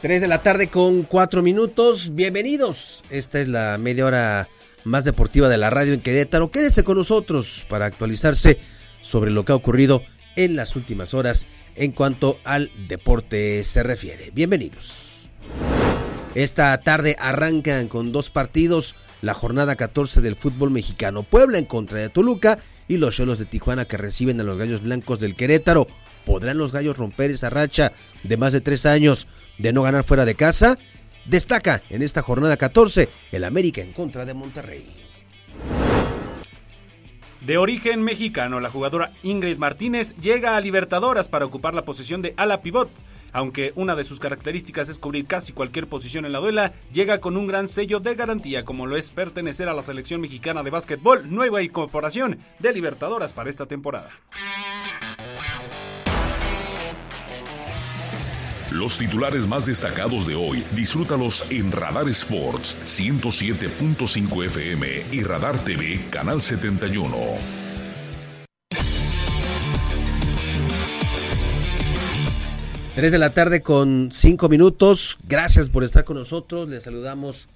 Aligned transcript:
3 0.00 0.20
de 0.20 0.28
la 0.28 0.42
tarde 0.44 0.68
con 0.68 1.02
4 1.02 1.42
minutos. 1.42 2.14
Bienvenidos. 2.14 3.02
Esta 3.10 3.40
es 3.40 3.48
la 3.48 3.78
media 3.78 4.06
hora 4.06 4.48
más 4.84 5.04
deportiva 5.04 5.48
de 5.48 5.58
la 5.58 5.70
radio 5.70 5.92
en 5.92 6.00
Querétaro. 6.00 6.52
Quédese 6.52 6.84
con 6.84 6.98
nosotros 6.98 7.66
para 7.68 7.86
actualizarse 7.86 8.60
sobre 9.00 9.32
lo 9.32 9.44
que 9.44 9.50
ha 9.50 9.56
ocurrido 9.56 10.02
en 10.36 10.54
las 10.54 10.76
últimas 10.76 11.14
horas 11.14 11.48
en 11.74 11.90
cuanto 11.90 12.38
al 12.44 12.70
deporte 12.86 13.64
se 13.64 13.82
refiere. 13.82 14.30
Bienvenidos. 14.32 15.28
Esta 16.36 16.78
tarde 16.80 17.16
arrancan 17.18 17.88
con 17.88 18.12
dos 18.12 18.30
partidos 18.30 18.94
la 19.20 19.34
jornada 19.34 19.74
14 19.74 20.20
del 20.20 20.36
fútbol 20.36 20.70
mexicano. 20.70 21.24
Puebla 21.24 21.58
en 21.58 21.64
contra 21.64 21.98
de 21.98 22.08
Toluca 22.08 22.58
y 22.86 22.98
los 22.98 23.16
Cholos 23.16 23.40
de 23.40 23.46
Tijuana 23.46 23.86
que 23.86 23.96
reciben 23.96 24.40
a 24.40 24.44
los 24.44 24.58
Gallos 24.58 24.82
Blancos 24.82 25.18
del 25.18 25.34
Querétaro. 25.34 25.88
¿Podrán 26.28 26.58
los 26.58 26.72
gallos 26.72 26.98
romper 26.98 27.30
esa 27.30 27.48
racha 27.48 27.92
de 28.22 28.36
más 28.36 28.52
de 28.52 28.60
tres 28.60 28.84
años 28.84 29.26
de 29.56 29.72
no 29.72 29.82
ganar 29.82 30.04
fuera 30.04 30.26
de 30.26 30.34
casa? 30.34 30.78
Destaca 31.24 31.82
en 31.88 32.02
esta 32.02 32.20
jornada 32.20 32.58
14 32.58 33.08
el 33.32 33.44
América 33.44 33.80
en 33.80 33.94
contra 33.94 34.26
de 34.26 34.34
Monterrey. 34.34 34.86
De 37.40 37.56
origen 37.56 38.02
mexicano, 38.02 38.60
la 38.60 38.68
jugadora 38.68 39.10
Ingrid 39.22 39.56
Martínez 39.56 40.14
llega 40.20 40.54
a 40.54 40.60
Libertadoras 40.60 41.30
para 41.30 41.46
ocupar 41.46 41.72
la 41.72 41.86
posición 41.86 42.20
de 42.20 42.34
ala 42.36 42.60
pivot. 42.60 42.90
Aunque 43.32 43.72
una 43.74 43.96
de 43.96 44.04
sus 44.04 44.20
características 44.20 44.90
es 44.90 44.98
cubrir 44.98 45.24
casi 45.24 45.54
cualquier 45.54 45.86
posición 45.86 46.26
en 46.26 46.32
la 46.32 46.40
duela, 46.40 46.74
llega 46.92 47.20
con 47.20 47.38
un 47.38 47.46
gran 47.46 47.68
sello 47.68 48.00
de 48.00 48.14
garantía 48.14 48.66
como 48.66 48.84
lo 48.84 48.98
es 48.98 49.10
pertenecer 49.10 49.70
a 49.70 49.74
la 49.74 49.82
selección 49.82 50.20
mexicana 50.20 50.62
de 50.62 50.70
básquetbol, 50.70 51.34
nueva 51.34 51.62
incorporación 51.62 52.38
de 52.58 52.74
Libertadoras 52.74 53.32
para 53.32 53.48
esta 53.48 53.64
temporada. 53.64 54.10
Los 58.70 58.98
titulares 58.98 59.46
más 59.46 59.64
destacados 59.64 60.26
de 60.26 60.34
hoy, 60.34 60.62
disfrútalos 60.72 61.50
en 61.50 61.72
Radar 61.72 62.06
Sports 62.10 62.76
107.5 62.84 64.44
FM 64.44 65.04
y 65.10 65.22
Radar 65.22 65.58
TV 65.64 66.04
Canal 66.10 66.42
71. 66.42 67.16
Tres 72.94 73.12
de 73.12 73.18
la 73.18 73.30
tarde 73.30 73.62
con 73.62 74.10
cinco 74.12 74.50
minutos. 74.50 75.18
Gracias 75.26 75.70
por 75.70 75.82
estar 75.82 76.04
con 76.04 76.18
nosotros. 76.18 76.68
Les 76.68 76.82
saludamos 76.82 77.48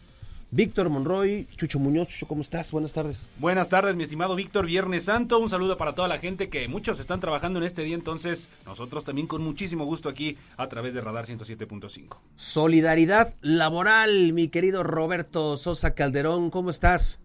Víctor 0.55 0.91
Monroy, 0.91 1.48
Chucho 1.56 1.78
Muñoz. 1.78 2.08
Chucho, 2.08 2.27
¿cómo 2.27 2.42
estás? 2.42 2.72
Buenas 2.72 2.92
tardes. 2.92 3.33
Buenas 3.39 3.70
tardes, 3.70 3.97
mi 3.97 4.03
estimado 4.03 4.36
Víctor. 4.36 4.67
Viernes 4.67 5.06
Santo. 5.06 5.39
Un 5.39 5.48
saludo 5.48 5.78
para 5.78 5.95
toda 5.95 6.08
la 6.08 6.19
gente 6.19 6.50
que 6.50 6.69
muchos 6.69 7.00
están 7.00 7.20
trabajando 7.20 7.58
en 7.58 7.64
este 7.64 7.81
día. 7.84 7.95
Entonces, 7.95 8.50
nosotros 8.67 9.03
también 9.03 9.27
con 9.27 9.42
muchísimo 9.42 9.86
gusto 9.86 10.11
aquí 10.11 10.36
a 10.58 10.69
través 10.69 10.92
de 10.92 11.00
Radar 11.00 11.25
107.5. 11.25 12.19
Solidaridad 12.36 13.34
laboral, 13.41 14.34
mi 14.34 14.48
querido 14.48 14.83
Roberto 14.83 15.56
Sosa 15.56 15.95
Calderón. 15.95 16.50
¿Cómo 16.50 16.69
estás? 16.69 17.18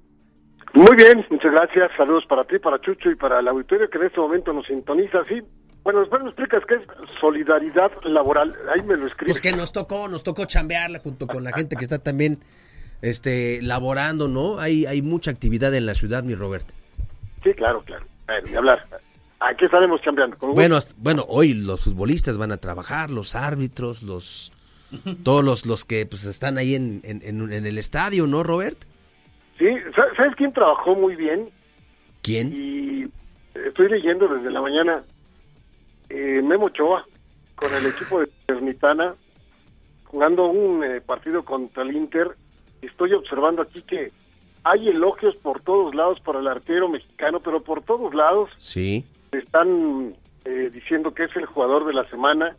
Muy 0.73 0.95
bien, 0.95 1.25
muchas 1.29 1.51
gracias. 1.51 1.91
Saludos 1.97 2.23
para 2.29 2.45
ti, 2.45 2.59
para 2.59 2.79
Chucho 2.79 3.11
y 3.11 3.15
para 3.15 3.41
el 3.41 3.47
auditorio 3.49 3.89
que 3.89 3.97
en 3.97 4.05
este 4.05 4.21
momento 4.21 4.53
nos 4.53 4.65
sintoniza. 4.67 5.25
Sí, 5.27 5.41
bueno, 5.83 5.99
después 5.99 6.23
me 6.23 6.29
explicas 6.29 6.63
qué 6.65 6.75
es 6.75 6.81
solidaridad 7.19 7.91
laboral. 8.03 8.55
Ahí 8.73 8.85
me 8.85 8.95
lo 8.95 9.05
escribes. 9.07 9.33
Pues 9.33 9.41
que 9.41 9.57
nos 9.57 9.73
tocó, 9.73 10.07
nos 10.07 10.23
tocó 10.23 10.45
chambearla 10.45 10.99
junto 10.99 11.27
con 11.27 11.43
la 11.43 11.51
gente 11.51 11.75
que 11.75 11.83
está 11.83 11.99
también 11.99 12.39
este, 13.01 13.61
laborando, 13.61 14.27
¿no? 14.27 14.59
Hay, 14.59 14.85
hay 14.85 15.01
mucha 15.01 15.31
actividad 15.31 15.73
en 15.75 15.85
la 15.85 15.95
ciudad, 15.95 16.23
mi 16.23 16.35
Roberto. 16.35 16.73
Sí, 17.43 17.53
claro, 17.53 17.81
claro. 17.83 18.05
Bueno, 18.25 18.47
ni 18.47 18.55
hablar. 18.55 18.85
¿A 19.39 19.53
qué 19.55 19.65
estaremos 19.65 20.01
chambeando? 20.01 20.35
bueno, 20.37 20.79
bueno, 20.97 21.23
hoy 21.27 21.53
los 21.53 21.83
futbolistas 21.83 22.37
van 22.37 22.51
a 22.51 22.57
trabajar, 22.57 23.11
los 23.11 23.35
árbitros, 23.35 24.01
los 24.01 24.51
todos 25.23 25.43
los, 25.43 25.65
los 25.65 25.85
que 25.85 26.05
pues 26.05 26.25
están 26.25 26.57
ahí 26.57 26.75
en, 26.75 27.01
en, 27.03 27.21
en, 27.23 27.65
el 27.65 27.77
estadio, 27.77 28.25
¿no, 28.25 28.43
Robert? 28.43 28.77
Sí, 29.57 29.67
¿sabes 29.95 30.35
quién 30.35 30.53
trabajó 30.53 30.95
muy 30.95 31.15
bien? 31.15 31.49
¿Quién? 32.21 32.51
Y 32.53 33.07
estoy 33.67 33.89
leyendo 33.89 34.27
desde 34.27 34.51
la 34.51 34.61
mañana 34.61 35.03
eh, 36.09 36.41
Memo 36.43 36.65
Ochoa 36.65 37.05
con 37.55 37.73
el 37.73 37.87
equipo 37.87 38.19
de 38.19 38.29
Termitana 38.45 39.15
jugando 40.05 40.47
un 40.47 40.83
eh, 40.83 41.01
partido 41.01 41.43
contra 41.43 41.83
el 41.83 41.95
Inter 41.95 42.35
estoy 42.81 43.13
observando 43.13 43.61
aquí 43.61 43.81
que 43.81 44.11
hay 44.63 44.89
elogios 44.89 45.35
por 45.37 45.61
todos 45.61 45.95
lados 45.95 46.19
para 46.19 46.39
el 46.39 46.47
arquero 46.47 46.89
mexicano, 46.89 47.39
pero 47.39 47.61
por 47.61 47.81
todos 47.83 48.13
lados 48.13 48.49
sí. 48.57 49.05
están 49.31 50.13
eh, 50.45 50.69
diciendo 50.73 51.13
que 51.13 51.23
es 51.25 51.35
el 51.35 51.45
jugador 51.45 51.85
de 51.85 51.93
la 51.93 52.07
semana. 52.09 52.55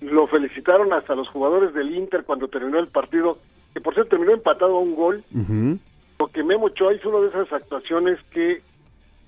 Lo 0.00 0.26
felicitaron 0.26 0.92
hasta 0.92 1.14
los 1.14 1.28
jugadores 1.28 1.74
del 1.74 1.94
Inter 1.94 2.24
cuando 2.24 2.48
terminó 2.48 2.78
el 2.78 2.88
partido, 2.88 3.38
que 3.72 3.80
por 3.80 3.94
cierto 3.94 4.10
terminó 4.10 4.32
empatado 4.32 4.76
a 4.76 4.80
un 4.80 4.94
gol, 4.94 5.24
porque 6.16 6.42
Memo 6.42 6.66
Ochoa 6.66 6.94
hizo 6.94 7.10
una 7.10 7.20
de 7.20 7.28
esas 7.28 7.52
actuaciones 7.52 8.18
que 8.30 8.62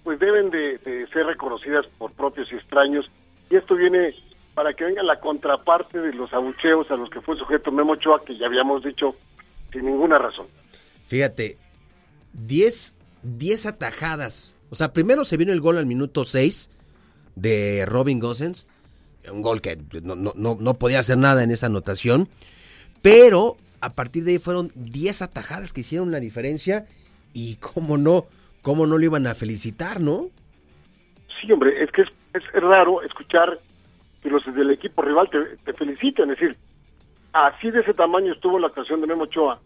pues 0.02 0.18
deben 0.18 0.50
de, 0.50 0.78
de 0.78 1.06
ser 1.08 1.26
reconocidas 1.26 1.86
por 1.98 2.12
propios 2.12 2.50
y 2.52 2.56
extraños, 2.56 3.10
y 3.50 3.56
esto 3.56 3.74
viene 3.74 4.14
para 4.54 4.72
que 4.72 4.84
venga 4.84 5.02
la 5.02 5.20
contraparte 5.20 6.00
de 6.00 6.14
los 6.14 6.32
abucheos 6.32 6.90
a 6.90 6.96
los 6.96 7.10
que 7.10 7.20
fue 7.20 7.36
sujeto 7.36 7.70
Memo 7.70 7.92
Ochoa, 7.92 8.24
que 8.24 8.36
ya 8.36 8.46
habíamos 8.46 8.82
dicho 8.82 9.14
sin 9.72 9.86
ninguna 9.86 10.18
razón. 10.18 10.46
Fíjate, 11.06 11.56
10 12.32 12.96
10 13.26 13.66
atajadas. 13.66 14.56
O 14.70 14.74
sea, 14.74 14.92
primero 14.92 15.24
se 15.24 15.36
vino 15.36 15.52
el 15.52 15.60
gol 15.60 15.78
al 15.78 15.86
minuto 15.86 16.24
6 16.24 16.70
de 17.34 17.84
Robin 17.86 18.18
Gosens, 18.18 18.66
un 19.30 19.42
gol 19.42 19.60
que 19.60 19.78
no, 20.02 20.14
no, 20.14 20.32
no, 20.34 20.74
podía 20.74 21.00
hacer 21.00 21.18
nada 21.18 21.42
en 21.42 21.50
esa 21.50 21.66
anotación, 21.66 22.28
pero 23.02 23.56
a 23.80 23.92
partir 23.92 24.24
de 24.24 24.32
ahí 24.32 24.38
fueron 24.38 24.70
10 24.74 25.22
atajadas 25.22 25.72
que 25.72 25.80
hicieron 25.80 26.12
la 26.12 26.20
diferencia 26.20 26.86
y 27.32 27.56
cómo 27.56 27.98
no, 27.98 28.26
cómo 28.62 28.86
no 28.86 28.96
lo 28.98 29.04
iban 29.04 29.26
a 29.26 29.34
felicitar, 29.34 30.00
¿no? 30.00 30.30
Sí, 31.40 31.50
hombre, 31.52 31.82
es 31.82 31.90
que 31.90 32.02
es, 32.02 32.52
raro 32.52 33.02
escuchar 33.02 33.60
que 34.22 34.30
los 34.30 34.44
del 34.54 34.70
equipo 34.70 35.02
rival 35.02 35.28
te, 35.30 35.56
te 35.64 35.72
feliciten, 35.72 36.30
es 36.30 36.38
decir, 36.38 36.56
Así 37.36 37.70
de 37.70 37.80
ese 37.80 37.92
tamaño 37.92 38.32
estuvo 38.32 38.58
la 38.58 38.68
actuación 38.68 39.02
de 39.02 39.08
Memo 39.08 39.24
Ochoa. 39.24 39.60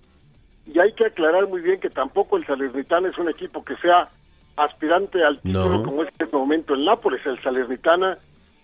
Y 0.66 0.81
hay 0.81 0.92
que 0.92 1.06
aclarar 1.06 1.47
muy 1.47 1.60
bien 1.60 1.78
que 1.78 1.88
tampoco 1.88 2.36
el 2.36 2.44
Salernitana 2.44 3.08
es 3.08 3.16
un 3.16 3.28
equipo 3.28 3.64
que 3.64 3.76
sea 3.76 4.08
aspirante 4.56 5.22
al 5.22 5.41
título 5.41 5.84
como 5.84 6.03
es 6.03 6.08
en 6.08 6.14
este 6.19 6.36
momento 6.36 6.75
el 6.75 6.84
Nápoles. 6.84 7.25
El 7.25 7.41
Salernitana, 7.41 8.19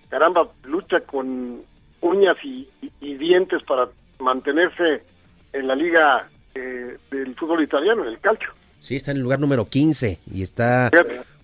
caramba, 0.08 0.48
lucha 0.64 0.98
con 1.02 1.62
uñas 2.00 2.36
y, 2.42 2.68
dientes 3.00 3.62
para 3.62 3.88
mantenerse 4.18 5.04
en 5.52 5.68
la 5.68 5.76
liga 5.76 6.28
eh, 6.56 6.98
del 7.12 7.36
fútbol 7.36 7.62
italiano, 7.62 8.02
en 8.02 8.08
el 8.08 8.18
calcio. 8.18 8.48
Sí, 8.80 8.96
está 8.96 9.12
en 9.12 9.18
el 9.18 9.22
lugar 9.22 9.38
número 9.38 9.68
15 9.68 10.18
y 10.34 10.42
está 10.42 10.90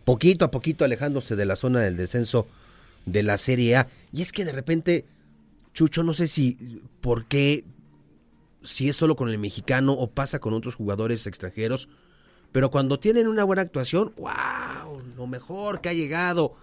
poquito 0.04 0.44
a 0.44 0.50
poquito 0.50 0.84
alejándose 0.84 1.36
de 1.36 1.44
la 1.44 1.54
zona 1.54 1.78
del 1.80 1.96
descenso 1.96 2.48
de 3.06 3.22
la 3.22 3.36
Serie 3.36 3.76
A. 3.76 3.86
Y 4.12 4.22
es 4.22 4.32
que 4.32 4.44
de 4.44 4.50
repente 4.50 5.04
Chucho, 5.72 6.02
no 6.02 6.12
sé 6.12 6.26
si 6.28 6.82
por 7.00 7.26
qué, 7.26 7.64
si 8.62 8.88
es 8.88 8.96
solo 8.96 9.16
con 9.16 9.28
el 9.28 9.38
mexicano 9.38 9.92
o 9.92 10.10
pasa 10.10 10.38
con 10.38 10.52
otros 10.52 10.74
jugadores 10.74 11.26
extranjeros, 11.26 11.88
pero 12.52 12.70
cuando 12.70 12.98
tienen 12.98 13.26
una 13.26 13.44
buena 13.44 13.62
actuación, 13.62 14.12
wow, 14.16 15.02
lo 15.16 15.26
mejor 15.26 15.80
que 15.80 15.88
ha 15.88 15.94
llegado 15.94 16.54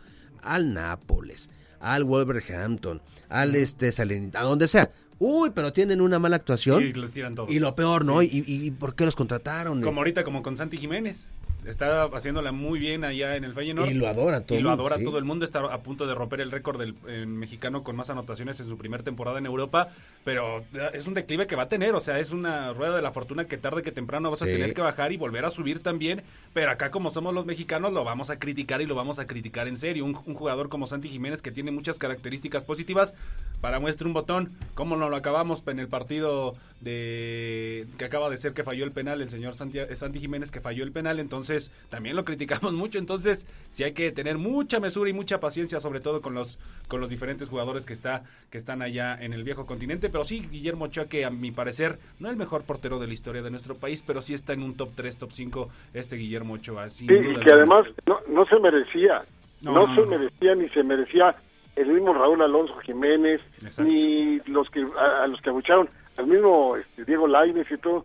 al 0.44 0.74
Nápoles, 0.74 1.50
al 1.80 2.04
Wolverhampton, 2.04 3.02
al 3.28 3.56
este 3.56 3.92
a 4.34 4.44
donde 4.44 4.68
sea. 4.68 4.92
Uy, 5.18 5.52
pero 5.54 5.74
tienen 5.74 6.00
una 6.00 6.18
mala 6.18 6.38
actuación. 6.38 6.82
Y 6.82 6.94
los 6.94 7.12
tiran 7.12 7.36
todos. 7.36 7.52
Y 7.52 7.60
lo 7.60 7.76
peor, 7.76 8.06
¿no? 8.06 8.22
¿Y, 8.22 8.30
¿Y, 8.32 8.72
por 8.72 8.96
qué 8.96 9.06
los 9.06 9.16
contrataron? 9.16 9.82
Como 9.82 10.00
ahorita, 10.00 10.24
como 10.24 10.42
con 10.42 10.56
Santi 10.56 10.78
Jiménez. 10.78 11.28
Está 11.69 12.04
haciéndola 12.04 12.51
muy 12.51 12.80
bien 12.80 13.04
allá 13.04 13.36
en 13.36 13.44
el 13.44 13.54
Feyenoord. 13.54 13.89
Y 13.89 13.94
lo 13.94 14.07
adora 14.07 14.42
todo 14.42 14.57
Y 14.57 14.62
lo 14.62 14.71
adora 14.71 14.98
sí. 14.98 15.04
todo 15.04 15.18
el 15.18 15.24
mundo. 15.24 15.45
Está 15.45 15.60
a 15.60 15.81
punto 15.81 16.07
de 16.07 16.16
romper 16.16 16.42
el 16.42 16.51
récord 16.51 16.80
del 16.80 16.95
eh, 17.07 17.25
mexicano 17.25 17.83
con 17.83 17.95
más 17.95 18.10
anotaciones 18.10 18.60
en 18.60 18.66
su 18.66 18.77
primera 18.77 19.04
temporada 19.04 19.39
en 19.39 19.45
Europa. 19.45 19.89
Pero 20.24 20.60
eh, 20.74 20.92
es 20.94 21.07
un 21.07 21.13
declive 21.13 21.48
que 21.48 21.56
va 21.56 21.63
a 21.63 21.69
tener. 21.69 21.95
O 21.95 22.00
sea, 22.00 22.19
es 22.19 22.31
una 22.31 22.74
rueda 22.74 22.95
de 22.95 23.01
la 23.01 23.12
fortuna 23.12 23.45
que 23.45 23.57
tarde 23.57 23.83
que 23.83 23.92
temprano 23.92 24.30
vas 24.30 24.42
a 24.42 24.45
tener 24.45 24.74
que 24.74 24.81
bajar 24.81 25.12
y 25.12 25.18
volver 25.18 25.45
a 25.45 25.51
subir 25.51 25.81
también. 25.81 26.24
Pero 26.54 26.71
acá, 26.71 26.92
como 26.92 27.10
somos 27.10 27.33
los 27.33 27.45
mexicanos, 27.45 27.94
lo 27.94 28.04
vamos 28.04 28.30
a 28.30 28.39
criticar 28.39 28.81
y 28.81 28.86
lo 28.86 28.95
vamos 28.95 29.19
a 29.19 29.27
criticar 29.27 29.68
en 29.68 29.77
serio. 29.77 30.06
Un, 30.06 30.18
un 30.25 30.33
jugador 30.33 30.69
como 30.69 30.88
Santi 30.88 31.10
Jiménez 31.10 31.42
que 31.42 31.51
tiene 31.51 31.71
muchas 31.71 32.00
características 32.00 32.63
positivas. 32.66 33.13
Para 33.62 33.80
muestra 33.80 34.07
un 34.07 34.13
botón, 34.13 34.51
¿cómo 34.74 34.95
no 34.95 35.10
lo 35.10 35.18
acabamos 35.18 35.63
en 35.68 35.80
el 35.80 35.89
partido 35.89 36.56
de 36.80 37.88
que 37.98 38.06
acaba 38.06 38.30
de 38.30 38.38
ser 38.38 38.54
que 38.54 38.63
falló 38.63 38.86
el 38.86 38.94
penal 38.94 39.21
el 39.21 39.30
señor 39.30 39.54
Santi, 39.54 39.80
eh, 39.80 39.95
Santi 39.95 40.19
Jiménez 40.19 40.50
que 40.50 40.62
falló 40.62 40.83
el 40.83 40.94
penal? 40.94 41.19
Entonces, 41.19 41.59
también 41.90 42.16
lo 42.16 42.26
criticamos 42.26 42.74
mucho. 42.74 42.98
Entonces, 43.00 43.48
sí 43.70 43.84
hay 43.84 43.94
que 43.94 44.12
tener 44.12 44.38
mucha 44.38 44.80
mesura 44.80 45.10
y 45.10 45.14
mucha 45.14 45.40
paciencia, 45.40 45.80
sobre 45.80 46.00
todo 46.00 46.22
con 46.22 46.34
los 46.34 46.58
con 46.88 47.02
los 47.02 47.10
diferentes 47.10 47.50
jugadores 47.50 47.86
que 47.86 47.94
está 47.94 48.24
que 48.50 48.58
están 48.58 48.82
allá 48.82 49.18
en 49.22 49.34
el 49.34 49.44
viejo 49.44 49.66
continente. 49.66 50.10
Pero 50.10 50.24
sí, 50.24 50.48
Guillermo 50.52 50.86
Ochoa, 50.86 51.06
que 51.08 51.26
a 51.26 51.30
mi 51.30 51.52
parecer 51.52 52.00
no 52.20 52.28
es 52.28 52.32
el 52.34 52.38
mejor 52.38 52.64
portero 52.64 53.00
de 53.00 53.08
la 53.08 53.14
historia 53.14 53.42
de 53.42 53.52
nuestro 53.52 53.76
país, 53.76 54.04
pero 54.06 54.22
sí 54.22 54.34
está 54.34 54.54
en 54.54 54.64
un 54.64 54.76
top 54.76 54.90
3, 54.96 55.18
top 55.18 55.32
5 55.32 55.70
este 55.94 56.16
Guillermo 56.16 56.54
Ochoa. 56.56 56.90
sin 56.90 57.08
Sí, 57.08 57.14
duda 57.16 57.34
y 57.42 57.44
que 57.46 57.52
además 57.52 57.86
no, 58.06 58.20
no 58.28 58.46
se 58.46 58.60
merecía, 58.60 59.24
No, 59.62 59.74
no, 59.74 59.88
no, 59.88 59.96
se 59.96 60.08
merecía 60.10 60.56
ni 60.56 60.70
se 60.70 60.84
merecía 60.84 61.36
el 61.76 61.88
mismo 61.88 62.14
Raúl 62.14 62.42
Alonso 62.42 62.76
Jiménez, 62.80 63.40
Exacto. 63.64 63.84
ni 63.90 64.40
los 64.48 64.70
que 64.70 64.82
a, 64.98 65.24
a 65.24 65.28
los 65.28 65.40
que 65.42 65.50
abucharon, 65.50 65.90
al 66.18 66.28
mismo 66.28 66.76
este, 66.76 67.06
Diego 67.06 67.28
Lainez 67.28 67.72
y 67.72 67.78
todo, 67.78 68.04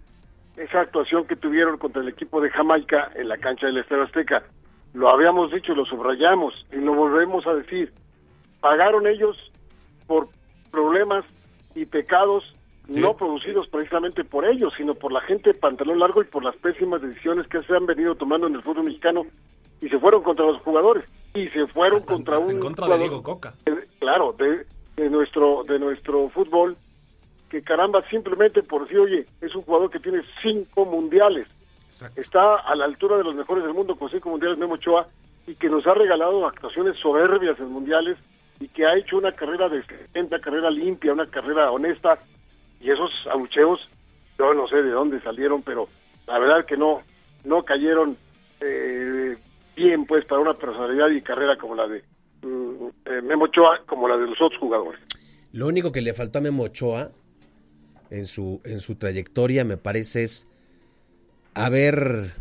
esa 0.57 0.81
actuación 0.81 1.27
que 1.27 1.37
tuvieron 1.37 1.79
contra 1.79 2.03
el 2.03 2.09
equipo 2.09 2.41
de 2.41 2.51
Jamaica 2.51 3.11
en 3.15 3.29
la 3.29 3.39
cancha 3.39 3.67
del 3.67 3.79
Estadio 3.79 4.05
Azteca. 4.05 4.45
Lo 4.93 5.09
habíamos 5.09 5.51
dicho, 5.53 5.75
lo 5.75 5.85
subrayamos 5.85 6.55
y 6.73 6.77
lo 6.77 6.95
volvemos 6.95 7.47
a 7.47 7.55
decir. 7.55 7.93
Pagaron 8.61 9.07
ellos 9.07 9.37
por 10.07 10.29
problemas 10.71 11.25
y 11.75 11.85
pecados 11.87 12.45
Sí. 12.89 13.01
no 13.01 13.17
producidos 13.17 13.67
precisamente 13.69 14.25
por 14.25 14.45
ellos, 14.45 14.75
sino 14.77 14.95
por 14.95 15.11
la 15.11 15.23
gente 15.23 15.55
de 15.55 15.59
pantalón 15.59 15.99
largo 16.01 16.21
y 16.21 16.27
por 16.27 16.45
las 16.45 16.55
pésimas 16.57 17.01
decisiones 17.01 17.47
que 17.49 17.63
se 17.63 17.75
han 17.75 17.87
venido 17.87 18.15
tomando 18.15 18.47
en 18.47 18.55
el 18.57 18.63
fútbol 18.63 18.85
mexicano 18.85 19.25
y 19.81 19.89
se 19.89 19.99
fueron 19.99 20.23
contra 20.23 20.45
los 20.45 20.61
jugadores 20.61 21.11
y 21.33 21.49
se 21.49 21.67
fueron 21.69 21.97
Hasta- 21.97 22.13
contra 22.13 22.37
hasta 22.37 22.47
un 22.47 22.53
en 22.57 22.61
contra 22.61 22.87
de 22.89 22.99
Diego 22.99 23.23
Coca. 23.23 23.55
eh, 23.65 23.87
claro, 23.99 24.35
de, 24.39 24.67
de 24.97 25.09
nuestro 25.09 25.65
de 25.65 25.79
nuestro 25.79 26.29
fútbol 26.29 26.77
que 27.55 27.63
caramba 27.63 28.03
simplemente 28.11 28.65
por 28.65 28.83
decir, 28.83 28.99
oye, 28.99 29.27
es 29.41 29.55
un 29.55 29.63
jugador 29.63 29.89
que 29.89 30.01
tiene 30.01 30.23
cinco 30.43 30.85
mundiales, 30.85 31.47
Exacto. 31.87 32.21
está 32.21 32.57
a 32.57 32.75
la 32.75 32.85
altura 32.85 33.17
de 33.17 33.23
los 33.23 33.37
mejores 33.37 33.63
del 33.63 33.73
mundo 33.73 33.95
con 33.95 34.11
cinco 34.11 34.31
mundiales 34.31 34.59
Memo 34.59 34.75
Ochoa 34.75 35.07
y 35.47 35.55
que 35.55 35.69
nos 35.69 35.87
ha 35.87 35.95
regalado 35.95 36.49
actuaciones 36.49 36.99
soberbias 36.99 37.57
en 37.61 37.71
mundiales 37.71 38.19
y 38.59 38.67
que 38.67 38.85
ha 38.85 38.97
hecho 38.97 39.19
una 39.19 39.31
carrera 39.31 39.69
decente, 39.69 40.21
una 40.21 40.41
carrera 40.41 40.69
limpia, 40.69 41.13
una 41.13 41.31
carrera 41.31 41.71
honesta 41.71 42.19
y 42.81 42.91
esos 42.91 43.13
abucheos 43.31 43.89
yo 44.37 44.53
no 44.53 44.67
sé 44.67 44.83
de 44.83 44.91
dónde 44.91 45.21
salieron, 45.21 45.63
pero 45.63 45.89
la 46.27 46.41
verdad 46.41 46.67
que 46.67 46.77
no 46.77 47.03
no 47.45 47.63
cayeron 47.63 48.17
eh, 48.61 49.37
bien 49.77 50.07
pues 50.07 50.25
para 50.25 50.41
una 50.41 50.55
personalidad 50.55 51.09
y 51.09 51.23
carrera 51.23 51.57
como 51.57 51.77
la 51.77 51.87
de 51.87 52.03
mm, 52.43 52.87
eh, 53.05 53.23
Memo 53.23 53.45
Ochoa, 53.45 53.81
como 53.87 54.09
la 54.09 54.17
de 54.17 54.27
los 54.27 54.41
otros 54.41 54.59
jugadores. 54.59 55.01
Lo 55.53 55.69
único 55.69 55.93
que 55.93 56.03
le 56.03 56.13
faltó 56.15 56.39
a 56.39 56.43
Memo 56.43 56.65
Ochoa 56.65 57.13
en 58.11 58.27
su, 58.27 58.61
en 58.65 58.81
su 58.81 58.95
trayectoria, 58.97 59.65
me 59.65 59.77
parece, 59.77 60.23
es 60.25 60.47
haber 61.55 62.33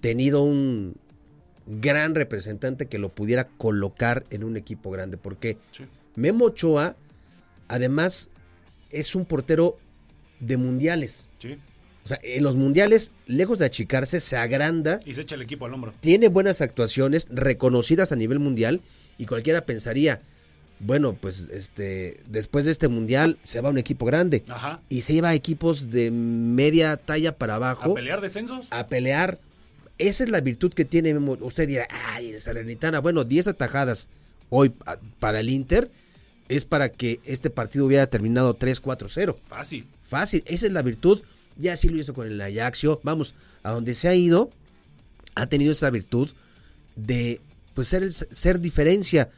tenido 0.00 0.42
un 0.42 0.96
gran 1.66 2.14
representante 2.14 2.86
que 2.86 2.98
lo 2.98 3.10
pudiera 3.10 3.48
colocar 3.48 4.24
en 4.30 4.44
un 4.44 4.56
equipo 4.56 4.90
grande. 4.90 5.16
Porque 5.16 5.58
Sí. 5.72 5.84
Memo 6.16 6.46
Ochoa, 6.46 6.96
además, 7.68 8.30
es 8.90 9.14
un 9.14 9.24
portero 9.24 9.78
de 10.40 10.56
mundiales. 10.56 11.28
Sí. 11.38 11.56
O 12.04 12.08
sea, 12.08 12.18
en 12.22 12.42
los 12.42 12.56
mundiales, 12.56 13.12
lejos 13.26 13.58
de 13.58 13.66
achicarse, 13.66 14.20
se 14.20 14.36
agranda 14.36 15.00
Y 15.04 15.14
se 15.14 15.20
echa 15.20 15.34
el 15.34 15.42
equipo 15.42 15.66
al 15.66 15.74
hombro. 15.74 15.94
tiene 16.00 16.28
buenas 16.28 16.60
actuaciones 16.62 17.28
reconocidas 17.30 18.10
a 18.10 18.16
nivel 18.16 18.38
mundial 18.40 18.80
y 19.18 19.26
cualquiera 19.26 19.66
pensaría, 19.66 20.22
bueno, 20.80 21.12
pues 21.14 21.48
este 21.52 22.20
después 22.26 22.64
de 22.64 22.72
este 22.72 22.88
mundial 22.88 23.38
se 23.42 23.60
va 23.60 23.68
a 23.68 23.72
un 23.72 23.78
equipo 23.78 24.06
grande 24.06 24.42
Ajá. 24.48 24.80
y 24.88 25.02
se 25.02 25.12
lleva 25.12 25.28
a 25.30 25.34
equipos 25.34 25.90
de 25.90 26.10
media 26.10 26.96
talla 26.96 27.36
para 27.36 27.54
¿A 27.54 27.56
abajo 27.56 27.94
pelear 27.94 28.20
descensos? 28.20 28.66
a 28.70 28.86
pelear. 28.86 29.38
Esa 29.98 30.24
es 30.24 30.30
la 30.30 30.40
virtud 30.40 30.72
que 30.72 30.86
tiene. 30.86 31.14
Usted 31.18 31.68
dirá, 31.68 31.86
ay, 32.14 32.30
el 32.30 32.40
Salernitana, 32.40 33.00
bueno, 33.00 33.24
10 33.24 33.48
atajadas 33.48 34.08
hoy 34.48 34.72
a- 34.86 34.96
para 35.18 35.40
el 35.40 35.50
Inter 35.50 35.90
es 36.48 36.64
para 36.64 36.88
que 36.88 37.20
este 37.24 37.50
partido 37.50 37.84
hubiera 37.84 38.06
terminado 38.06 38.54
3-4-0. 38.56 39.36
Fácil. 39.46 39.86
Fácil, 40.02 40.42
esa 40.46 40.64
es 40.66 40.72
la 40.72 40.80
virtud. 40.82 41.20
Ya 41.58 41.76
sí 41.76 41.90
lo 41.90 42.00
hizo 42.00 42.14
con 42.14 42.26
el 42.26 42.40
Ajaxio. 42.40 43.00
Vamos, 43.04 43.34
a 43.62 43.72
donde 43.72 43.94
se 43.94 44.08
ha 44.08 44.14
ido, 44.14 44.50
ha 45.34 45.46
tenido 45.46 45.72
esa 45.72 45.90
virtud 45.90 46.30
de 46.96 47.40
pues 47.74 47.88
ser, 47.88 48.10
ser 48.10 48.58
diferencia. 48.60 49.28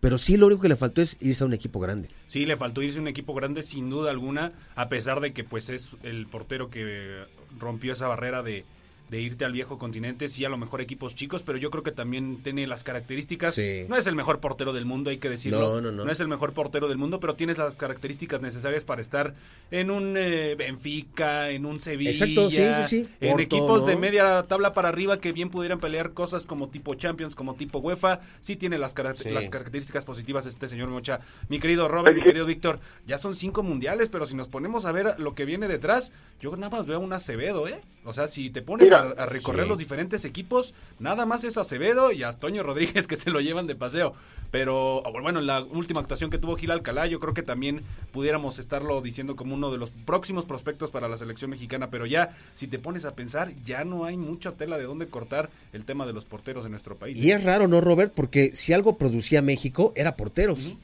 Pero 0.00 0.16
sí 0.16 0.36
lo 0.36 0.46
único 0.46 0.62
que 0.62 0.68
le 0.68 0.76
faltó 0.76 1.02
es 1.02 1.16
irse 1.20 1.44
a 1.44 1.46
un 1.46 1.52
equipo 1.52 1.78
grande. 1.78 2.08
Sí, 2.26 2.46
le 2.46 2.56
faltó 2.56 2.82
irse 2.82 2.98
a 2.98 3.02
un 3.02 3.08
equipo 3.08 3.34
grande 3.34 3.62
sin 3.62 3.90
duda 3.90 4.10
alguna, 4.10 4.52
a 4.74 4.88
pesar 4.88 5.20
de 5.20 5.32
que 5.32 5.44
pues 5.44 5.68
es 5.68 5.96
el 6.02 6.26
portero 6.26 6.70
que 6.70 7.24
rompió 7.58 7.92
esa 7.92 8.08
barrera 8.08 8.42
de, 8.42 8.64
de 9.10 9.20
irte 9.20 9.44
al 9.44 9.52
viejo 9.52 9.76
continente, 9.76 10.28
sí 10.28 10.44
a 10.44 10.48
lo 10.48 10.56
mejor 10.56 10.80
equipos 10.80 11.14
chicos, 11.16 11.42
pero 11.42 11.58
yo 11.58 11.70
creo 11.70 11.82
que 11.82 11.90
también 11.92 12.42
tiene 12.42 12.66
las 12.66 12.84
características, 12.84 13.54
Sí. 13.54 13.84
no 13.88 13.96
es 13.96 14.06
el 14.06 14.14
mejor 14.14 14.38
portero 14.40 14.72
del 14.72 14.84
mundo, 14.86 15.10
hay 15.10 15.18
que 15.18 15.28
decirlo, 15.28 15.80
No, 15.80 15.90
no, 15.90 16.04
no. 16.04 16.10
es 16.10 16.20
el 16.20 16.28
mejor 16.28 16.52
portero 16.52 16.86
del 16.88 16.96
mundo, 16.96 17.18
pero 17.20 17.34
tienes 17.34 17.58
las 17.58 17.74
características 17.74 18.40
necesarias 18.40 18.84
para 18.84 19.02
estar 19.02 19.34
en 19.72 19.90
un 19.90 20.14
eh, 20.16 20.54
Benfica, 20.56 21.50
en 21.50 21.66
un 21.66 21.80
Sevilla, 21.80 22.10
Exacto, 22.10 22.50
sí, 22.50 22.56
sí, 22.56 22.84
sí. 22.84 23.08
en 23.20 23.30
Porto, 23.30 23.42
equipos 23.42 23.86
de 23.86 23.94
¿no? 23.94 24.00
media 24.00 24.42
tabla 24.44 24.72
para 24.72 24.88
arriba 24.88 25.18
que 25.20 25.32
bien 25.32 25.50
pudieran 25.50 25.80
pelear 25.80 26.12
cosas 26.12 26.44
como 26.44 26.68
tipo 26.68 26.94
Champions, 26.94 27.34
como 27.34 27.54
tipo 27.54 27.78
UEFA, 27.78 28.20
sí 28.40 28.56
tiene 28.56 28.78
las, 28.78 28.94
cara- 28.94 29.14
Sí. 29.16 29.30
las 29.30 29.50
características 29.50 30.04
positivas 30.04 30.46
este 30.46 30.68
señor 30.68 30.88
Mocha. 30.88 31.20
Mi 31.48 31.58
querido 31.58 31.88
Robert, 31.88 32.16
mi 32.16 32.22
querido 32.22 32.46
Víctor, 32.46 32.78
ya 33.06 33.18
son 33.18 33.34
cinco 33.34 33.62
mundiales, 33.62 34.08
pero 34.08 34.24
si 34.26 34.36
nos 34.36 34.48
ponemos 34.48 34.84
a 34.84 34.92
ver 34.92 35.18
lo 35.18 35.34
que 35.34 35.44
viene 35.44 35.66
detrás, 35.68 36.12
yo 36.40 36.54
nada 36.56 36.70
más 36.76 36.86
veo 36.86 37.00
un 37.00 37.12
Acevedo, 37.12 37.66
¿eh? 37.66 37.80
O 38.04 38.12
sea, 38.12 38.28
si 38.28 38.50
te 38.50 38.62
pones 38.62 38.88
Mira, 38.88 38.99
a, 39.00 39.22
a 39.22 39.26
recorrer 39.26 39.64
sí. 39.64 39.68
los 39.68 39.78
diferentes 39.78 40.24
equipos, 40.24 40.74
nada 40.98 41.26
más 41.26 41.44
es 41.44 41.58
Acevedo 41.58 42.12
y 42.12 42.22
a 42.22 42.32
Toño 42.32 42.62
Rodríguez 42.62 43.06
que 43.08 43.16
se 43.16 43.30
lo 43.30 43.40
llevan 43.40 43.66
de 43.66 43.74
paseo. 43.74 44.14
Pero 44.50 45.02
bueno, 45.22 45.38
en 45.38 45.46
la 45.46 45.62
última 45.62 46.00
actuación 46.00 46.30
que 46.30 46.38
tuvo 46.38 46.56
Gil 46.56 46.72
Alcalá, 46.72 47.06
yo 47.06 47.20
creo 47.20 47.34
que 47.34 47.42
también 47.42 47.82
pudiéramos 48.12 48.58
estarlo 48.58 49.00
diciendo 49.00 49.36
como 49.36 49.54
uno 49.54 49.70
de 49.70 49.78
los 49.78 49.90
próximos 49.90 50.44
prospectos 50.44 50.90
para 50.90 51.08
la 51.08 51.16
selección 51.16 51.50
mexicana, 51.50 51.88
pero 51.90 52.04
ya, 52.04 52.30
si 52.54 52.66
te 52.66 52.78
pones 52.78 53.04
a 53.04 53.14
pensar, 53.14 53.52
ya 53.64 53.84
no 53.84 54.04
hay 54.04 54.16
mucha 54.16 54.52
tela 54.52 54.76
de 54.76 54.84
dónde 54.84 55.08
cortar 55.08 55.50
el 55.72 55.84
tema 55.84 56.04
de 56.04 56.12
los 56.12 56.24
porteros 56.24 56.64
en 56.64 56.72
nuestro 56.72 56.96
país. 56.96 57.16
Y 57.16 57.30
es 57.30 57.44
raro, 57.44 57.68
¿no, 57.68 57.80
Robert? 57.80 58.12
Porque 58.14 58.56
si 58.56 58.72
algo 58.72 58.98
producía 58.98 59.40
México, 59.40 59.92
era 59.94 60.16
porteros. 60.16 60.76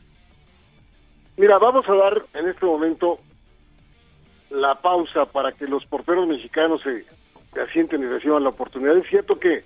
Mira, 1.37 1.59
vamos 1.59 1.85
a 1.89 1.95
dar 1.95 2.25
en 2.35 2.49
este 2.49 2.65
momento 2.65 3.19
la 4.51 4.77
pausa 4.81 5.27
para 5.27 5.53
que 5.53 5.67
los 5.67 5.85
porteros 5.87 6.29
mexicanos 6.29 6.81
se, 6.83 7.05
se 7.57 7.63
asienten 7.63 8.03
y 8.03 8.07
reciban 8.07 8.43
la 8.45 8.51
oportunidad. 8.51 8.97
Es 8.99 9.09
cierto 9.09 9.39
que, 9.41 9.65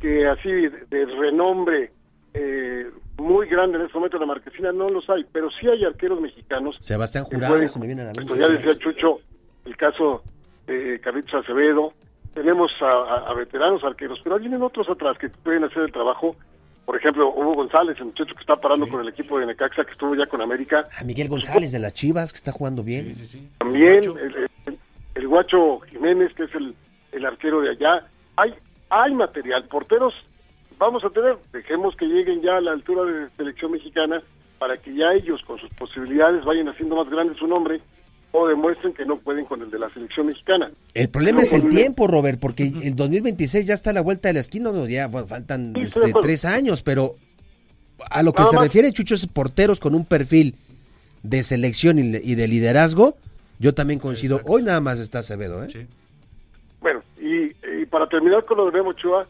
que 0.00 0.26
así 0.26 0.50
de, 0.50 0.70
de 0.90 1.06
renombre 1.06 1.90
eh, 2.34 2.90
muy 3.16 3.46
grande 3.48 3.78
en 3.78 3.84
este 3.84 3.94
momento 3.96 4.16
en 4.18 4.20
la 4.20 4.26
marquesina 4.26 4.70
no 4.72 4.90
los 4.90 5.08
hay, 5.08 5.24
pero 5.32 5.48
sí 5.58 5.66
hay 5.66 5.82
arqueros 5.84 6.20
mexicanos. 6.20 6.76
Sebastián 6.80 7.24
Jurado, 7.24 7.54
pueden- 7.54 7.68
se 7.70 7.78
me 7.78 7.86
viene 7.86 8.02
a 8.02 8.06
la 8.06 8.12
mente. 8.12 8.28
pues 8.28 8.40
ya 8.40 8.48
decía 8.48 8.76
Chucho, 8.78 9.20
el 9.64 9.76
caso 9.78 10.22
de 10.66 11.00
Carlitos 11.00 11.34
Acevedo, 11.42 11.94
tenemos 12.34 12.70
a, 12.82 12.86
a- 12.86 13.30
a 13.30 13.34
veteranos 13.34 13.82
arqueros, 13.84 14.20
pero 14.22 14.38
vienen 14.38 14.62
otros 14.62 14.88
atrás 14.90 15.16
que 15.18 15.28
pueden 15.30 15.64
hacer 15.64 15.84
el 15.84 15.92
trabajo. 15.92 16.36
Por 16.84 16.96
ejemplo, 16.96 17.30
Hugo 17.30 17.54
González, 17.54 17.96
el 18.00 18.06
muchacho 18.06 18.34
que 18.34 18.40
está 18.40 18.56
parando 18.56 18.88
con 18.88 19.00
el 19.00 19.08
equipo 19.08 19.38
de 19.38 19.46
Necaxa, 19.46 19.84
que 19.84 19.92
estuvo 19.92 20.14
ya 20.16 20.26
con 20.26 20.42
América. 20.42 20.88
A 20.98 21.04
Miguel 21.04 21.28
González 21.28 21.70
de 21.72 21.78
las 21.78 21.92
Chivas, 21.94 22.32
que 22.32 22.36
está 22.38 22.50
jugando 22.52 22.82
bien. 22.82 23.14
Sí, 23.14 23.24
sí, 23.24 23.26
sí. 23.38 23.48
También 23.58 24.02
el- 24.04 24.48
el 25.14 25.28
Guacho 25.28 25.78
Jiménez, 25.80 26.32
que 26.34 26.44
es 26.44 26.54
el, 26.54 26.74
el 27.22 27.26
arquero 27.26 27.60
de 27.60 27.70
allá. 27.70 28.06
Hay, 28.36 28.52
hay 28.90 29.14
material. 29.14 29.64
Porteros 29.64 30.14
vamos 30.78 31.04
a 31.04 31.10
tener. 31.10 31.36
Dejemos 31.52 31.96
que 31.96 32.06
lleguen 32.06 32.42
ya 32.42 32.56
a 32.56 32.60
la 32.60 32.72
altura 32.72 33.04
de 33.04 33.28
selección 33.36 33.72
mexicana 33.72 34.22
para 34.58 34.76
que 34.76 34.94
ya 34.94 35.12
ellos, 35.12 35.40
con 35.46 35.58
sus 35.58 35.70
posibilidades, 35.70 36.44
vayan 36.44 36.68
haciendo 36.68 36.96
más 36.96 37.08
grande 37.10 37.34
su 37.38 37.46
nombre 37.46 37.80
o 38.34 38.48
demuestren 38.48 38.94
que 38.94 39.04
no 39.04 39.18
pueden 39.18 39.44
con 39.44 39.60
el 39.60 39.70
de 39.70 39.78
la 39.78 39.90
selección 39.90 40.26
mexicana. 40.26 40.70
El 40.94 41.08
problema 41.10 41.38
No, 41.38 41.42
es 41.42 41.52
el 41.52 41.68
tiempo, 41.68 42.06
Robert, 42.06 42.40
porque 42.40 42.62
el 42.82 42.94
2026 42.96 43.66
ya 43.66 43.74
está 43.74 43.90
a 43.90 43.92
la 43.92 44.00
vuelta 44.00 44.28
de 44.28 44.34
la 44.34 44.40
esquina, 44.40 44.72
no, 44.72 44.88
ya 44.88 45.06
bueno, 45.08 45.26
faltan 45.26 45.74
Sí, 45.76 45.82
este, 45.82 46.12
tres 46.22 46.44
años, 46.46 46.82
pero 46.82 47.16
a 48.10 48.22
lo 48.22 48.32
que 48.32 48.38
Nada 48.40 48.50
se 48.50 48.56
más. 48.56 48.64
refiere, 48.64 48.90
Chucho, 48.92 49.14
es 49.16 49.26
porteros 49.26 49.80
con 49.80 49.94
un 49.94 50.06
perfil 50.06 50.54
de 51.22 51.42
selección 51.42 51.98
y, 51.98 52.02
y 52.16 52.34
de 52.34 52.48
liderazgo, 52.48 53.16
yo 53.58 53.74
también 53.74 54.00
coincido. 54.00 54.40
Hoy 54.46 54.62
nada 54.62 54.80
más 54.80 54.98
está 54.98 55.18
Acevedo, 55.18 55.62
¿eh? 55.62 55.68
Sí. 55.70 55.86
Bueno, 56.82 57.02
y, 57.18 57.52
y 57.80 57.86
para 57.86 58.08
terminar 58.08 58.44
con 58.44 58.58
lo 58.58 58.66
de 58.66 58.72
Memo 58.72 58.90
Ochoa, 58.90 59.26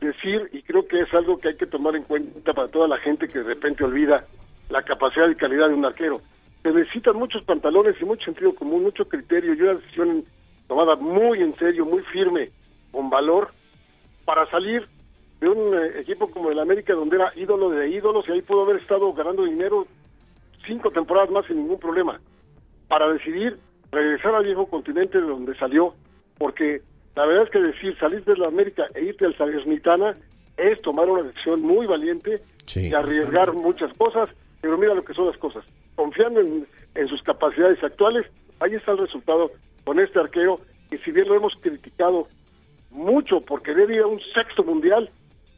decir, 0.00 0.48
y 0.52 0.62
creo 0.62 0.86
que 0.86 1.00
es 1.00 1.12
algo 1.14 1.38
que 1.38 1.48
hay 1.48 1.56
que 1.56 1.66
tomar 1.66 1.94
en 1.94 2.04
cuenta 2.04 2.52
para 2.52 2.68
toda 2.68 2.88
la 2.88 2.98
gente 2.98 3.28
que 3.28 3.38
de 3.38 3.44
repente 3.44 3.84
olvida 3.84 4.24
la 4.70 4.82
capacidad 4.82 5.28
y 5.28 5.34
calidad 5.34 5.68
de 5.68 5.74
un 5.74 5.84
arquero. 5.84 6.20
Se 6.62 6.72
necesitan 6.72 7.16
muchos 7.16 7.42
pantalones 7.44 7.96
y 8.00 8.04
mucho 8.04 8.24
sentido 8.24 8.54
común, 8.54 8.82
mucho 8.82 9.06
criterio 9.06 9.54
y 9.54 9.60
una 9.60 9.74
decisión 9.74 10.24
tomada 10.66 10.96
muy 10.96 11.42
en 11.42 11.54
serio, 11.56 11.84
muy 11.84 12.02
firme, 12.04 12.50
con 12.90 13.10
valor, 13.10 13.50
para 14.24 14.48
salir 14.50 14.86
de 15.40 15.48
un 15.48 15.74
eh, 15.74 16.00
equipo 16.00 16.30
como 16.30 16.50
el 16.50 16.58
América, 16.58 16.94
donde 16.94 17.16
era 17.16 17.32
ídolo 17.36 17.68
de 17.68 17.90
ídolos 17.90 18.26
y 18.26 18.32
ahí 18.32 18.42
pudo 18.42 18.62
haber 18.62 18.76
estado 18.76 19.12
ganando 19.12 19.44
dinero 19.44 19.86
cinco 20.66 20.90
temporadas 20.90 21.30
más 21.30 21.44
sin 21.46 21.58
ningún 21.58 21.78
problema, 21.78 22.18
para 22.88 23.12
decidir 23.12 23.58
regresar 23.92 24.34
al 24.34 24.44
viejo 24.44 24.66
continente 24.66 25.20
de 25.20 25.26
donde 25.26 25.54
salió, 25.56 25.94
porque 26.38 26.82
la 27.16 27.26
verdad 27.26 27.44
es 27.44 27.50
que 27.50 27.60
decir 27.60 27.96
salir 27.98 28.24
de 28.24 28.36
la 28.36 28.48
América 28.48 28.86
e 28.94 29.04
irte 29.04 29.24
al 29.24 29.36
Salernitana 29.36 30.16
es 30.56 30.80
tomar 30.82 31.08
una 31.08 31.22
decisión 31.22 31.62
muy 31.62 31.86
valiente 31.86 32.40
y 32.74 32.92
arriesgar 32.94 33.52
muchas 33.52 33.92
cosas, 33.94 34.28
pero 34.60 34.78
mira 34.78 34.94
lo 34.94 35.04
que 35.04 35.14
son 35.14 35.26
las 35.26 35.36
cosas. 35.36 35.64
Confiando 35.94 36.40
en, 36.40 36.66
en 36.94 37.08
sus 37.08 37.22
capacidades 37.22 37.82
actuales, 37.82 38.26
ahí 38.60 38.74
está 38.74 38.92
el 38.92 38.98
resultado 38.98 39.50
con 39.84 40.00
este 40.00 40.18
arquero, 40.18 40.60
y 40.90 40.96
si 40.98 41.12
bien 41.12 41.28
lo 41.28 41.36
hemos 41.36 41.54
criticado 41.60 42.28
mucho 42.90 43.40
porque 43.40 43.74
debe 43.74 43.96
ir 43.96 44.02
a 44.02 44.06
un 44.06 44.20
sexto 44.34 44.62
mundial, 44.64 45.10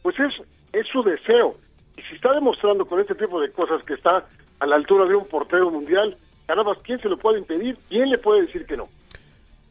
pues 0.03 0.19
es, 0.19 0.33
es 0.73 0.87
su 0.89 1.03
deseo. 1.03 1.57
Y 1.97 2.03
si 2.03 2.17
está 2.17 2.33
demostrando 2.33 2.87
con 2.87 3.01
este 3.01 3.15
tipo 3.15 3.41
de 3.41 3.51
cosas 3.51 3.83
que 3.85 3.95
está 3.95 4.27
a 4.59 4.67
la 4.67 4.77
altura 4.77 5.07
de 5.07 5.15
un 5.15 5.27
portero 5.27 5.71
mundial, 5.71 6.17
caramba, 6.47 6.77
¿quién 6.83 7.01
se 7.01 7.09
lo 7.09 7.17
puede 7.17 7.39
impedir? 7.39 7.77
¿Quién 7.89 8.11
le 8.11 8.19
puede 8.19 8.43
decir 8.43 8.67
que 8.67 8.77
no? 8.77 8.89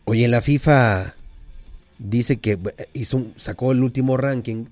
Oye, 0.05 0.27
la 0.27 0.39
FIFA 0.39 1.15
dice 1.97 2.39
que 2.39 2.57
hizo 2.93 3.25
sacó 3.37 3.71
el 3.71 3.81
último 3.81 4.17
ranking 4.17 4.65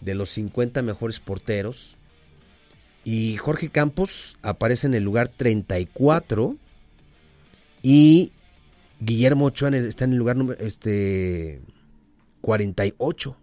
de 0.00 0.14
los 0.14 0.30
50 0.30 0.80
mejores 0.82 1.20
porteros 1.20 1.96
y 3.04 3.36
Jorge 3.36 3.68
Campos 3.68 4.38
aparece 4.42 4.86
en 4.86 4.94
el 4.94 5.04
lugar 5.04 5.28
34 5.28 6.56
y 7.82 8.32
Guillermo 9.00 9.46
Ochoa 9.46 9.70
está 9.70 10.06
en 10.06 10.12
el 10.12 10.18
lugar 10.18 10.36
este 10.60 11.60
48. 12.40 13.36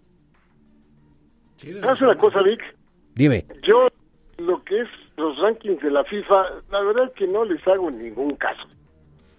¿Sabes 1.81 2.01
una 2.01 2.17
cosa, 2.17 2.41
Vic? 2.41 2.61
Dime. 3.13 3.45
Yo, 3.67 3.89
lo 4.37 4.63
que 4.63 4.81
es 4.81 4.87
los 5.17 5.37
rankings 5.39 5.83
de 5.83 5.91
la 5.91 6.03
FIFA, 6.05 6.43
la 6.71 6.81
verdad 6.81 7.05
es 7.09 7.13
que 7.13 7.27
no 7.27 7.43
les 7.43 7.65
hago 7.67 7.91
ningún 7.91 8.35
caso. 8.37 8.63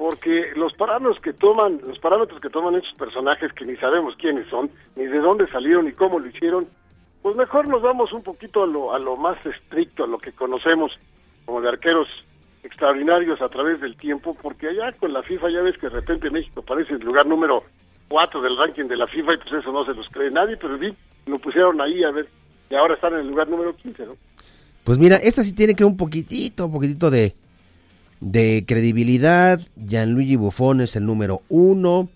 Porque 0.01 0.53
los 0.57 0.73
parámetros 0.73 1.21
que 1.21 1.35
toman, 1.35 1.79
los 1.87 1.99
parámetros 1.99 2.41
que 2.41 2.49
toman 2.49 2.75
estos 2.75 2.95
personajes 2.95 3.53
que 3.53 3.67
ni 3.67 3.77
sabemos 3.77 4.15
quiénes 4.17 4.49
son, 4.49 4.71
ni 4.97 5.05
de 5.05 5.19
dónde 5.19 5.47
salieron, 5.49 5.85
ni 5.85 5.93
cómo 5.93 6.19
lo 6.19 6.27
hicieron, 6.27 6.67
pues 7.21 7.37
mejor 7.37 7.69
nos 7.69 7.83
vamos 7.83 8.11
un 8.15 8.23
poquito 8.23 8.63
a 8.63 8.67
lo, 8.67 8.95
a 8.95 8.99
lo 8.99 9.19
más 9.19 9.37
estricto, 9.45 10.05
a 10.05 10.07
lo 10.07 10.17
que 10.17 10.33
conocemos 10.33 10.91
como 11.45 11.61
de 11.61 11.69
arqueros 11.69 12.09
extraordinarios 12.63 13.43
a 13.43 13.51
través 13.51 13.79
del 13.83 13.95
tiempo, 13.95 14.35
porque 14.41 14.69
allá 14.69 14.91
con 14.93 15.13
la 15.13 15.23
FIFA 15.23 15.51
ya 15.51 15.61
ves 15.61 15.77
que 15.77 15.91
de 15.91 15.97
repente 15.97 16.31
México 16.31 16.61
aparece 16.61 16.95
en 16.95 17.01
el 17.03 17.07
lugar 17.07 17.27
número 17.27 17.65
4 18.09 18.41
del 18.41 18.57
ranking 18.57 18.85
de 18.85 18.97
la 18.97 19.07
FIFA 19.07 19.35
y 19.35 19.37
pues 19.37 19.53
eso 19.53 19.71
no 19.71 19.85
se 19.85 19.93
los 19.93 20.09
cree 20.09 20.31
nadie, 20.31 20.57
pero 20.57 20.79
sí, 20.79 20.97
lo 21.27 21.39
pusieron 21.39 21.79
ahí 21.79 22.03
a 22.05 22.11
ver, 22.11 22.27
y 22.71 22.75
ahora 22.75 22.95
están 22.95 23.13
en 23.13 23.21
el 23.21 23.29
lugar 23.29 23.51
número 23.51 23.77
15, 23.77 24.07
¿no? 24.07 24.17
Pues 24.83 24.99
mira, 24.99 25.17
esta 25.17 25.45
sí 25.45 25.53
tiene 25.53 25.75
que 25.75 25.85
un 25.85 25.99
poquitito, 25.99 26.65
un 26.65 26.73
poquitito 26.73 27.11
de, 27.11 27.35
de 28.21 28.65
credibilidad. 28.67 29.61
Gianluigi 29.77 30.37
Buffon 30.37 30.81
es 30.83 30.97
el 30.97 31.07
número 31.07 31.43
uno. 31.49 32.09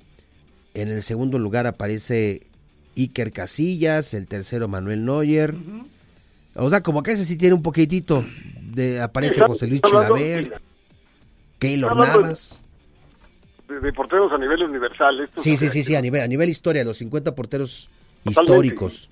En 0.75 0.89
el 0.89 1.03
segundo 1.03 1.39
lugar 1.39 1.67
aparece 1.67 2.47
Iker 2.97 3.33
Casillas, 3.33 4.15
el 4.15 4.29
tercero 4.29 4.69
Manuel 4.69 5.05
Neuer. 5.05 5.55
O 6.55 6.71
sea, 6.71 6.83
como 6.83 7.03
que 7.03 7.13
ese 7.13 7.25
sí 7.25 7.37
tiene 7.37 7.55
un 7.55 7.63
poquitito 7.63 8.25
de 8.61 9.01
aparece 9.01 9.41
José 9.41 9.67
Luis 9.67 9.83
Chilabert, 9.83 10.61
Keylor 11.59 11.97
Navas. 11.97 12.61
De, 13.69 13.93
porteros 13.93 14.31
a 14.33 14.39
nivel 14.39 14.63
universal. 14.63 15.29
Sí, 15.35 15.57
sí, 15.57 15.69
sí, 15.69 15.83
sí, 15.83 15.95
a 15.95 16.01
nivel, 16.01 16.21
a 16.21 16.29
nivel 16.29 16.49
historia, 16.49 16.85
los 16.85 16.99
50 16.99 17.35
porteros 17.35 17.89
históricos. 18.25 19.11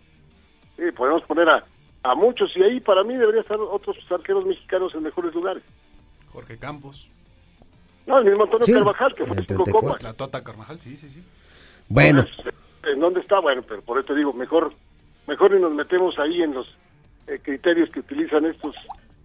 Sí, 0.76 0.82
podemos 0.94 1.22
poner 1.22 1.48
a, 1.48 1.64
a 2.02 2.14
muchos 2.14 2.50
y 2.56 2.62
ahí 2.62 2.80
para 2.80 3.02
mí 3.02 3.16
debería 3.16 3.40
estar 3.40 3.58
otros 3.58 3.96
arqueros 4.10 4.44
mexicanos 4.44 4.94
en 4.94 5.04
mejores 5.04 5.34
lugares. 5.34 5.62
Jorge 6.32 6.58
Campos. 6.58 7.08
No, 8.06 8.18
el 8.18 8.24
mismo 8.24 8.44
Antonio 8.44 8.66
Carvajal, 8.66 9.14
que 9.14 9.24
fue 9.24 9.36
cinco 9.46 9.64
copas. 9.64 10.02
La 10.02 10.12
Tota 10.12 10.42
Carvajal, 10.42 10.78
sí, 10.78 10.96
sí, 10.96 11.08
sí. 11.08 11.22
Bueno. 11.88 12.26
¿En 12.84 12.98
dónde 12.98 13.20
está? 13.20 13.38
Bueno, 13.38 13.62
pero 13.62 13.80
por 13.82 13.98
eso 13.98 14.08
te 14.08 14.16
digo, 14.16 14.32
mejor, 14.32 14.72
mejor 15.28 15.52
ni 15.52 15.60
nos 15.60 15.72
metemos 15.72 16.18
ahí 16.18 16.42
en 16.42 16.54
los 16.54 16.66
eh, 17.28 17.38
criterios 17.40 17.90
que 17.90 18.00
utilizan 18.00 18.44
estos 18.46 18.74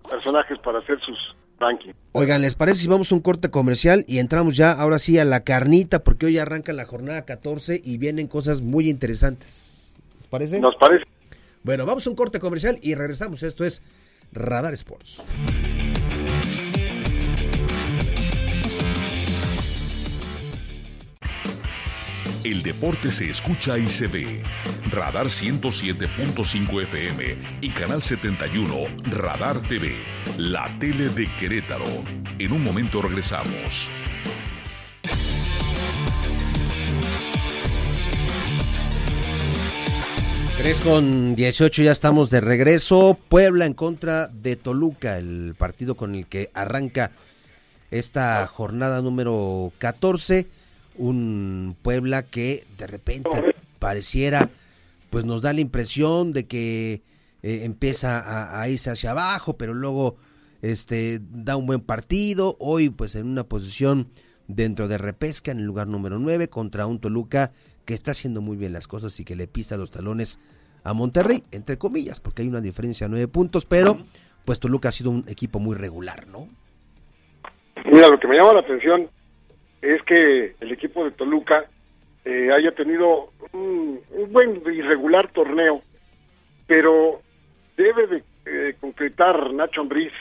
personajes 0.08 0.60
para 0.60 0.80
hacer 0.80 1.00
sus 1.00 1.18
rankings. 1.60 1.96
Oigan, 2.12 2.42
¿les 2.42 2.54
parece 2.54 2.82
si 2.82 2.88
vamos 2.88 3.12
a 3.12 3.16
un 3.16 3.22
corte 3.22 3.50
comercial 3.50 4.06
y 4.08 4.20
entramos 4.20 4.56
ya 4.56 4.72
ahora 4.72 5.00
sí 5.00 5.18
a 5.18 5.26
la 5.26 5.44
carnita? 5.44 6.04
Porque 6.04 6.28
hoy 6.28 6.38
arranca 6.38 6.72
la 6.74 6.86
jornada 6.86 7.26
14 7.26 7.82
y 7.84 7.98
vienen 7.98 8.28
cosas 8.28 8.62
muy 8.62 8.90
interesantes. 8.90 9.96
¿Les 10.18 10.28
parece? 10.28 10.60
Nos 10.60 10.76
parece. 10.76 11.06
Bueno, 11.64 11.86
vamos 11.88 12.06
a 12.06 12.10
un 12.12 12.16
corte 12.16 12.40
comercial 12.40 12.78
y 12.84 12.94
regresamos. 12.94 13.42
Esto 13.42 13.66
es 13.66 13.82
Radar 14.32 14.74
Sports. 14.74 15.24
El 22.48 22.64
deporte 22.64 23.12
se 23.12 23.30
escucha 23.30 23.78
y 23.78 23.90
se 23.90 24.08
ve. 24.08 24.42
Radar 24.90 25.26
107.5 25.26 26.82
FM 26.84 27.36
y 27.60 27.70
Canal 27.72 28.02
71 28.02 28.74
Radar 29.12 29.62
TV, 29.68 29.98
la 30.38 30.74
tele 30.80 31.10
de 31.10 31.28
Querétaro. 31.36 31.84
En 32.40 32.54
un 32.54 32.64
momento 32.64 33.02
regresamos. 33.02 33.90
3 40.58 40.80
con 40.80 41.36
18 41.36 41.84
ya 41.84 41.92
estamos 41.92 42.30
de 42.30 42.40
regreso. 42.40 43.20
Puebla 43.28 43.66
en 43.66 43.74
contra 43.74 44.28
de 44.28 44.56
Toluca, 44.56 45.18
el 45.18 45.54
partido 45.58 45.96
con 45.96 46.16
el 46.16 46.28
que 46.28 46.50
arranca 46.54 47.12
esta 47.92 48.48
jornada 48.48 49.02
número 49.02 49.74
14 49.80 50.48
un 50.98 51.76
Puebla 51.82 52.24
que 52.24 52.66
de 52.78 52.88
repente 52.88 53.56
pareciera, 53.80 54.50
pues 55.10 55.26
nos 55.26 55.42
da 55.42 55.54
la 55.54 55.62
impresión 55.62 56.34
de 56.34 56.48
que 56.48 57.02
eh, 57.44 57.62
empieza 57.64 58.60
a, 58.60 58.68
irse 58.70 58.90
hacia 58.90 59.12
abajo, 59.12 59.58
pero 59.58 59.74
luego 59.74 60.18
este 60.62 61.20
da 61.22 61.56
un 61.56 61.66
buen 61.66 61.82
partido. 61.82 62.58
Hoy, 62.60 62.90
pues 62.90 63.16
en 63.16 63.28
una 63.28 63.44
posición 63.44 64.10
dentro 64.48 64.88
de 64.88 64.98
repesca 64.98 65.52
en 65.52 65.60
el 65.60 65.66
lugar 65.66 65.88
número 65.88 66.20
9 66.20 66.48
contra 66.48 66.88
un 66.88 67.00
Toluca 67.00 67.52
que 67.86 67.94
está 67.94 68.12
haciendo 68.12 68.42
muy 68.42 68.58
bien 68.58 68.74
las 68.74 68.88
cosas 68.88 69.20
y 69.20 69.26
que 69.26 69.36
le 69.36 69.48
pisa 69.48 69.78
los 69.78 69.92
talones 69.92 70.40
a 70.84 70.94
Monterrey, 70.94 71.44
entre 71.52 71.78
comillas, 71.78 72.20
porque 72.20 72.42
hay 72.42 72.48
una 72.48 72.62
diferencia 72.62 73.08
de 73.08 73.12
nueve 73.12 73.28
puntos, 73.28 73.66
pero 73.66 73.98
pues 74.46 74.60
Toluca 74.60 74.90
ha 74.90 74.92
sido 74.92 75.12
un 75.12 75.26
equipo 75.28 75.60
muy 75.60 75.76
regular, 75.76 76.28
¿no? 76.28 76.48
Mira, 77.86 78.10
lo 78.10 78.20
que 78.20 78.28
me 78.28 78.36
llama 78.36 78.54
la 78.54 78.60
atención 78.62 79.10
es 79.82 80.02
que 80.04 80.56
el 80.60 80.72
equipo 80.72 81.04
de 81.04 81.12
Toluca 81.12 81.66
eh, 82.26 82.52
haya 82.52 82.72
tenido 82.72 83.32
un, 83.54 84.02
buen 84.30 84.62
irregular 84.66 85.32
torneo, 85.32 85.82
pero 86.66 87.22
debe 87.78 88.08
de 88.08 88.24
eh, 88.46 88.76
concretar 88.80 89.54
Nacho 89.54 89.82
Ambriz 89.82 90.12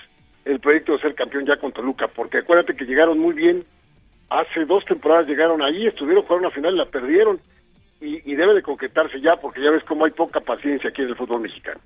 el 0.45 0.61
proyecto 0.61 0.93
de 0.93 1.01
ser 1.01 1.15
campeón 1.15 1.47
ya 1.47 1.57
con 1.57 1.73
Toluca, 1.73 2.07
porque 2.09 2.39
acuérdate 2.39 2.77
que 2.77 2.85
llegaron 2.85 3.19
muy 3.19 3.35
bien, 3.35 3.65
hace 4.31 4.65
dos 4.65 4.85
temporadas 4.85 5.27
llegaron 5.27 5.63
ahí, 5.63 5.87
estuvieron 5.87 6.23
jugando 6.23 6.49
una 6.49 6.55
final 6.55 6.75
y 6.75 6.79
la 6.79 6.87
perdieron, 6.87 7.41
y, 8.01 8.31
y 8.31 8.35
debe 8.37 8.55
de 8.55 8.63
concretarse 8.63 9.21
ya, 9.21 9.37
porque 9.37 9.61
ya 9.61 9.71
ves 9.71 9.83
cómo 9.85 10.05
hay 10.05 10.13
poca 10.13 10.41
paciencia 10.41 10.91
aquí 10.91 11.03
en 11.03 11.09
el 11.09 11.17
fútbol 11.17 11.41
mexicano. 11.41 11.81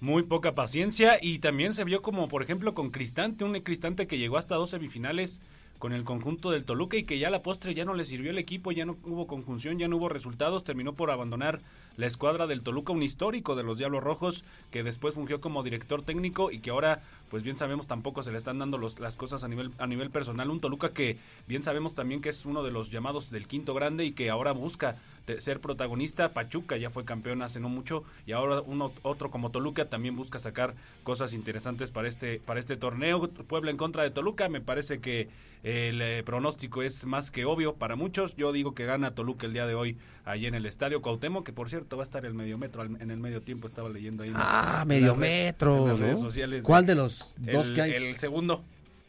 Muy 0.00 0.24
poca 0.24 0.54
paciencia 0.54 1.16
y 1.22 1.38
también 1.38 1.72
se 1.72 1.84
vio 1.84 2.02
como 2.02 2.28
por 2.28 2.42
ejemplo 2.42 2.74
con 2.74 2.90
Cristante, 2.90 3.44
un 3.44 3.58
Cristante 3.60 4.06
que 4.06 4.18
llegó 4.18 4.36
hasta 4.36 4.54
dos 4.54 4.70
semifinales 4.70 5.40
con 5.78 5.92
el 5.92 6.04
conjunto 6.04 6.50
del 6.50 6.64
Toluca 6.64 6.96
y 6.96 7.04
que 7.04 7.18
ya 7.18 7.30
la 7.30 7.42
postre 7.42 7.74
ya 7.74 7.84
no 7.84 7.94
le 7.94 8.04
sirvió 8.04 8.30
el 8.30 8.38
equipo, 8.38 8.72
ya 8.72 8.84
no 8.84 8.96
hubo 9.04 9.26
conjunción, 9.26 9.78
ya 9.78 9.88
no 9.88 9.96
hubo 9.96 10.08
resultados, 10.08 10.64
terminó 10.64 10.94
por 10.94 11.10
abandonar 11.10 11.60
la 11.96 12.06
escuadra 12.06 12.46
del 12.46 12.62
Toluca, 12.62 12.92
un 12.92 13.02
histórico 13.02 13.54
de 13.54 13.62
los 13.62 13.78
Diablos 13.78 14.02
Rojos 14.02 14.44
que 14.70 14.82
después 14.82 15.14
fungió 15.14 15.40
como 15.40 15.62
director 15.62 16.02
técnico 16.02 16.50
y 16.50 16.60
que 16.60 16.70
ahora 16.70 17.02
pues 17.30 17.42
bien 17.42 17.56
sabemos 17.56 17.86
tampoco 17.86 18.22
se 18.22 18.32
le 18.32 18.38
están 18.38 18.58
dando 18.58 18.78
los, 18.78 19.00
las 19.00 19.16
cosas 19.16 19.44
a 19.44 19.48
nivel 19.48 19.72
a 19.78 19.86
nivel 19.86 20.10
personal, 20.10 20.50
un 20.50 20.60
Toluca 20.60 20.92
que 20.92 21.18
bien 21.46 21.62
sabemos 21.62 21.94
también 21.94 22.20
que 22.20 22.28
es 22.28 22.44
uno 22.46 22.62
de 22.62 22.70
los 22.70 22.90
llamados 22.90 23.30
del 23.30 23.46
quinto 23.46 23.74
grande 23.74 24.04
y 24.04 24.12
que 24.12 24.30
ahora 24.30 24.52
busca 24.52 24.96
ser 25.38 25.60
protagonista. 25.60 26.32
Pachuca 26.32 26.76
ya 26.76 26.90
fue 26.90 27.04
campeón 27.04 27.42
hace 27.42 27.60
no 27.60 27.68
mucho 27.68 28.04
y 28.26 28.32
ahora 28.32 28.60
uno 28.60 28.92
otro 29.02 29.30
como 29.30 29.50
Toluca 29.50 29.86
también 29.86 30.16
busca 30.16 30.38
sacar 30.38 30.74
cosas 31.02 31.32
interesantes 31.32 31.90
para 31.90 32.08
este 32.08 32.40
para 32.44 32.60
este 32.60 32.76
torneo. 32.76 33.28
Puebla 33.28 33.70
en 33.70 33.76
contra 33.76 34.02
de 34.02 34.10
Toluca, 34.10 34.48
me 34.48 34.60
parece 34.60 35.00
que 35.00 35.28
el 35.62 36.00
eh, 36.00 36.22
pronóstico 36.24 36.82
es 36.82 37.06
más 37.06 37.30
que 37.30 37.44
obvio 37.44 37.74
para 37.74 37.96
muchos. 37.96 38.36
Yo 38.36 38.52
digo 38.52 38.74
que 38.74 38.84
gana 38.84 39.14
Toluca 39.14 39.46
el 39.46 39.52
día 39.52 39.66
de 39.66 39.74
hoy 39.74 39.96
allí 40.24 40.46
en 40.46 40.54
el 40.54 40.66
estadio 40.66 41.02
Cuauhtémoc, 41.02 41.44
que 41.44 41.52
por 41.52 41.68
cierto 41.68 41.96
va 41.96 42.02
a 42.02 42.06
estar 42.06 42.24
el 42.24 42.34
medio 42.34 42.56
metro 42.58 42.84
en 42.84 43.10
el 43.10 43.18
medio 43.18 43.42
tiempo 43.42 43.66
estaba 43.66 43.88
leyendo 43.88 44.22
ahí. 44.22 44.32
ah, 44.34 44.84
medio 44.86 45.16
metro. 45.16 45.90
En 45.90 45.98
redes 45.98 46.20
sociales. 46.20 46.64
¿Cuál 46.64 46.86
de 46.86 46.94
los 46.94 47.34
dos 47.38 47.72
que 47.72 47.82
hay? 47.82 47.92
El 47.92 48.16
segundo. 48.16 48.62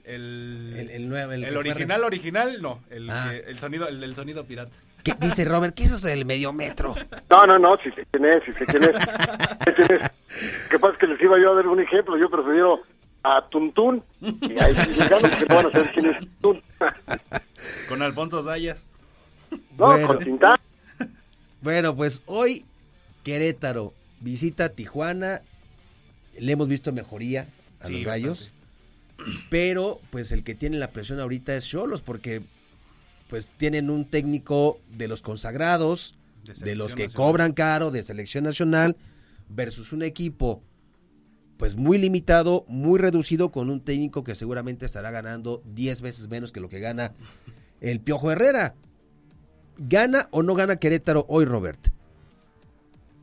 El, 0.04 0.74
el, 0.74 1.14
el, 1.14 1.44
el 1.44 1.58
original, 1.58 2.04
original, 2.06 2.62
no. 2.62 2.80
El, 2.90 3.10
ah. 3.10 3.34
el 3.36 3.60
sonido, 3.60 3.90
el 3.90 4.16
sonido 4.16 4.46
pirata. 4.46 4.72
¿Qué 5.04 5.14
dice 5.20 5.46
Robert? 5.46 5.74
¿Qué 5.74 5.84
es 5.84 5.94
eso 5.94 6.08
del 6.08 6.26
medio 6.26 6.52
metro? 6.54 6.96
No, 7.30 7.46
no, 7.46 7.60
no, 7.60 7.78
si 7.78 7.92
sé 7.92 8.06
quién 8.12 8.26
es, 8.26 8.44
si 8.44 8.54
sé 8.54 8.66
quién 8.66 8.84
es. 8.84 8.96
¿Qué 10.70 10.80
pasa 10.80 10.94
es 10.94 11.00
que 11.00 11.08
les 11.08 11.22
iba 11.22 11.40
yo 11.40 11.52
a 11.52 11.56
dar 11.56 11.68
un 11.68 11.80
ejemplo. 11.80 12.18
Yo 12.18 12.30
prefiero 12.30 12.82
a 13.24 13.48
Tuntún 13.50 14.04
y 14.22 14.62
ahí 14.62 14.76
no 15.10 15.56
van 15.56 15.66
a 15.66 15.72
saber 15.72 15.92
quién 15.94 16.08
es 16.08 16.20
Tuntún. 16.20 16.62
Con 17.90 18.02
Alfonso 18.02 18.44
Zayas. 18.44 18.86
No, 19.52 19.58
bueno. 19.86 20.08
con 20.08 20.20
Tintán. 20.20 20.58
Bueno, 21.62 21.96
pues 21.96 22.22
hoy 22.26 22.66
Querétaro 23.24 23.94
visita 24.22 24.70
Tijuana. 24.70 25.42
Le 26.40 26.52
hemos 26.52 26.68
visto 26.68 26.94
mejoría 26.94 27.48
a 27.80 27.90
los 27.90 28.04
gallos. 28.04 28.52
Pero, 29.50 30.00
pues 30.12 30.32
el 30.32 30.44
que 30.44 30.56
tiene 30.56 30.78
la 30.78 30.92
presión 30.92 31.20
ahorita 31.20 31.56
es 31.56 31.68
Cholos, 31.68 32.02
porque 32.02 32.42
pues 33.30 33.50
tienen 33.50 33.90
un 33.90 34.06
técnico 34.06 34.80
de 34.96 35.08
los 35.08 35.22
consagrados, 35.22 36.18
de, 36.64 36.76
los 36.76 36.96
que 36.96 37.10
cobran 37.10 37.54
caro, 37.54 37.92
de 37.92 38.04
selección 38.04 38.44
nacional, 38.44 38.96
versus 39.50 39.92
un 39.92 40.02
equipo 40.02 40.62
pues 41.58 41.76
muy 41.76 41.98
limitado, 41.98 42.66
muy 42.68 43.00
reducido, 43.00 43.52
con 43.52 43.70
un 43.70 43.84
técnico 43.84 44.24
que 44.24 44.36
seguramente 44.36 44.86
estará 44.86 45.12
ganando 45.12 45.62
10 45.66 46.02
veces 46.02 46.30
menos 46.30 46.52
que 46.52 46.60
lo 46.60 46.70
que 46.70 46.80
gana 46.80 47.14
el 47.82 48.00
Piojo 48.00 48.32
Herrera. 48.32 48.76
¿Gana 49.78 50.28
o 50.32 50.44
no 50.44 50.56
gana 50.56 50.78
Querétaro 50.78 51.26
hoy, 51.28 51.46
Robert? 51.46 51.80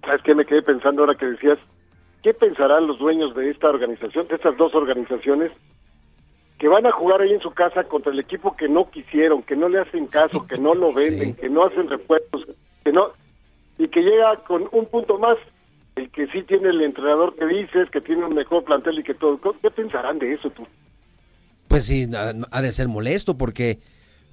¿Sabes 0.03 0.23
qué 0.23 0.35
me 0.35 0.45
quedé 0.45 0.63
pensando 0.63 1.03
ahora 1.03 1.17
que 1.17 1.27
decías? 1.27 1.59
¿Qué 2.23 2.35
pensarán 2.35 2.87
los 2.87 2.99
dueños 2.99 3.35
de 3.35 3.51
esta 3.51 3.69
organización, 3.69 4.29
de 4.29 4.37
estas 4.37 4.57
dos 4.57 4.75
organizaciones, 4.75 5.53
que 6.59 6.69
van 6.69 6.87
a 6.87 6.93
jugar 6.93 7.21
ahí 7.21 7.33
en 7.33 7.41
su 7.41 7.51
casa 7.51 7.85
contra 7.85 8.13
el 8.13 8.21
equipo 8.21 8.57
que 8.57 8.69
no 8.69 8.91
quisieron, 8.91 9.43
que 9.43 9.57
no 9.57 9.69
le 9.69 9.81
hacen 9.81 10.07
caso, 10.07 10.47
que 10.47 10.57
no 10.57 10.75
lo 10.75 10.93
venden, 10.93 11.35
que 11.35 11.49
no 11.49 11.65
hacen 11.65 11.89
repuestos, 11.89 12.47
que 12.85 12.93
no 12.93 13.13
y 13.79 13.89
que 13.89 14.01
llega 14.01 14.37
con 14.45 14.69
un 14.73 14.87
punto 14.87 15.19
más, 15.19 15.37
el 15.97 16.11
que 16.11 16.27
sí 16.29 16.43
tiene 16.43 16.69
el 16.69 16.81
entrenador 16.83 17.35
que 17.37 17.47
dices, 17.47 17.91
que 17.91 18.01
tiene 18.01 18.25
un 18.25 18.35
mejor 18.35 18.65
plantel 18.65 19.01
y 19.01 19.03
que 19.03 19.15
todo. 19.15 19.41
¿Qué 19.61 19.71
pensarán 19.71 20.19
de 20.19 20.33
eso 20.33 20.51
tú? 20.51 20.67
Pues 21.69 21.87
sí, 21.87 22.09
ha 22.51 22.63
de 22.63 22.73
ser 22.73 22.89
molesto 22.89 23.37
porque 23.37 23.81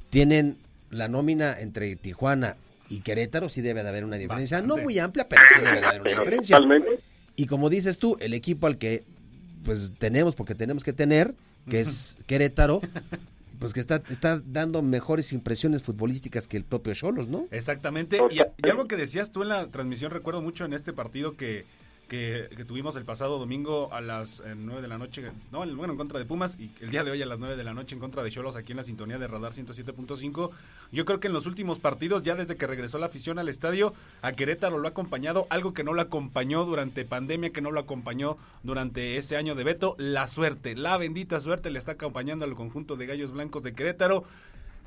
tienen 0.09 0.57
la 0.91 1.07
nómina 1.07 1.59
entre 1.59 1.95
Tijuana 1.95 2.57
y 2.89 2.99
Querétaro, 2.99 3.49
sí 3.49 3.61
debe 3.61 3.81
de 3.83 3.89
haber 3.89 4.03
una 4.03 4.17
diferencia, 4.17 4.61
no 4.61 4.77
muy 4.77 4.99
amplia, 4.99 5.27
pero 5.27 5.41
sí 5.55 5.63
debe 5.63 5.79
de 5.79 5.87
haber 5.87 6.01
una 6.01 6.09
diferencia. 6.19 6.59
Y 7.35 7.47
como 7.47 7.69
dices 7.69 7.97
tú, 7.97 8.17
el 8.19 8.33
equipo 8.33 8.67
al 8.67 8.77
que 8.77 9.03
pues 9.63 9.93
tenemos, 9.97 10.35
porque 10.35 10.55
tenemos 10.55 10.83
que 10.83 10.93
tener, 10.93 11.33
que 11.69 11.81
es 11.81 12.19
Querétaro, 12.27 12.81
pues 13.59 13.73
que 13.73 13.79
está, 13.79 14.01
está 14.09 14.41
dando 14.45 14.81
mejores 14.81 15.33
impresiones 15.33 15.83
futbolísticas 15.83 16.47
que 16.47 16.57
el 16.57 16.63
propio 16.63 16.93
Cholos, 16.93 17.27
¿no? 17.27 17.47
Exactamente. 17.51 18.19
Y, 18.31 18.39
y, 18.39 18.69
algo 18.69 18.87
que 18.87 18.95
decías 18.95 19.31
tú 19.31 19.43
en 19.43 19.49
la 19.49 19.67
transmisión, 19.67 20.11
recuerdo 20.11 20.41
mucho 20.41 20.65
en 20.65 20.73
este 20.73 20.93
partido 20.93 21.35
que 21.37 21.65
que, 22.11 22.65
tuvimos 22.67 22.97
el 22.97 23.05
pasado 23.05 23.39
domingo 23.39 23.87
a 23.93 24.01
las 24.01 24.43
9 24.45 24.79
eh, 24.79 24.81
de 24.81 24.87
la 24.89 24.97
noche, 24.97 25.31
no, 25.49 25.59
bueno, 25.59 25.93
en 25.93 25.97
contra 25.97 26.19
de 26.19 26.25
Pumas 26.25 26.59
y 26.59 26.69
el 26.81 26.91
día 26.91 27.05
de 27.05 27.11
hoy 27.11 27.21
a 27.21 27.25
las 27.25 27.39
9 27.39 27.55
de 27.55 27.63
la 27.63 27.73
noche 27.73 27.95
en 27.95 28.01
contra 28.01 28.21
de 28.21 28.29
Cholos 28.29 28.57
aquí 28.57 28.73
en 28.73 28.77
la 28.77 28.83
sintonía 28.83 29.17
de 29.17 29.27
Radar 29.29 29.53
107.5. 29.53 30.49
Yo 30.91 31.05
creo 31.05 31.21
que 31.21 31.27
en 31.27 31.33
los 31.33 31.45
últimos 31.45 31.79
partidos, 31.79 32.23
ya 32.23 32.35
desde 32.35 32.57
que 32.57 32.67
regresó 32.67 32.97
la 32.97 33.05
afición 33.05 33.39
al 33.39 33.47
estadio, 33.47 33.93
a 34.21 34.33
Querétaro 34.33 34.77
lo 34.77 34.89
ha 34.89 34.91
acompañado, 34.91 35.47
algo 35.49 35.73
que 35.73 35.85
no 35.85 35.93
lo 35.93 36.01
acompañó 36.01 36.65
durante 36.65 37.05
pandemia, 37.05 37.51
que 37.51 37.61
no 37.61 37.71
lo 37.71 37.79
acompañó 37.79 38.37
durante 38.61 39.15
ese 39.15 39.37
año 39.37 39.55
de 39.55 39.63
veto, 39.63 39.95
la 39.97 40.27
suerte, 40.27 40.75
la 40.75 40.97
bendita 40.97 41.39
suerte 41.39 41.69
le 41.69 41.79
está 41.79 41.93
acompañando 41.93 42.43
al 42.43 42.55
conjunto 42.55 42.97
de 42.97 43.05
Gallos 43.05 43.31
Blancos 43.31 43.63
de 43.63 43.71
Querétaro. 43.71 44.25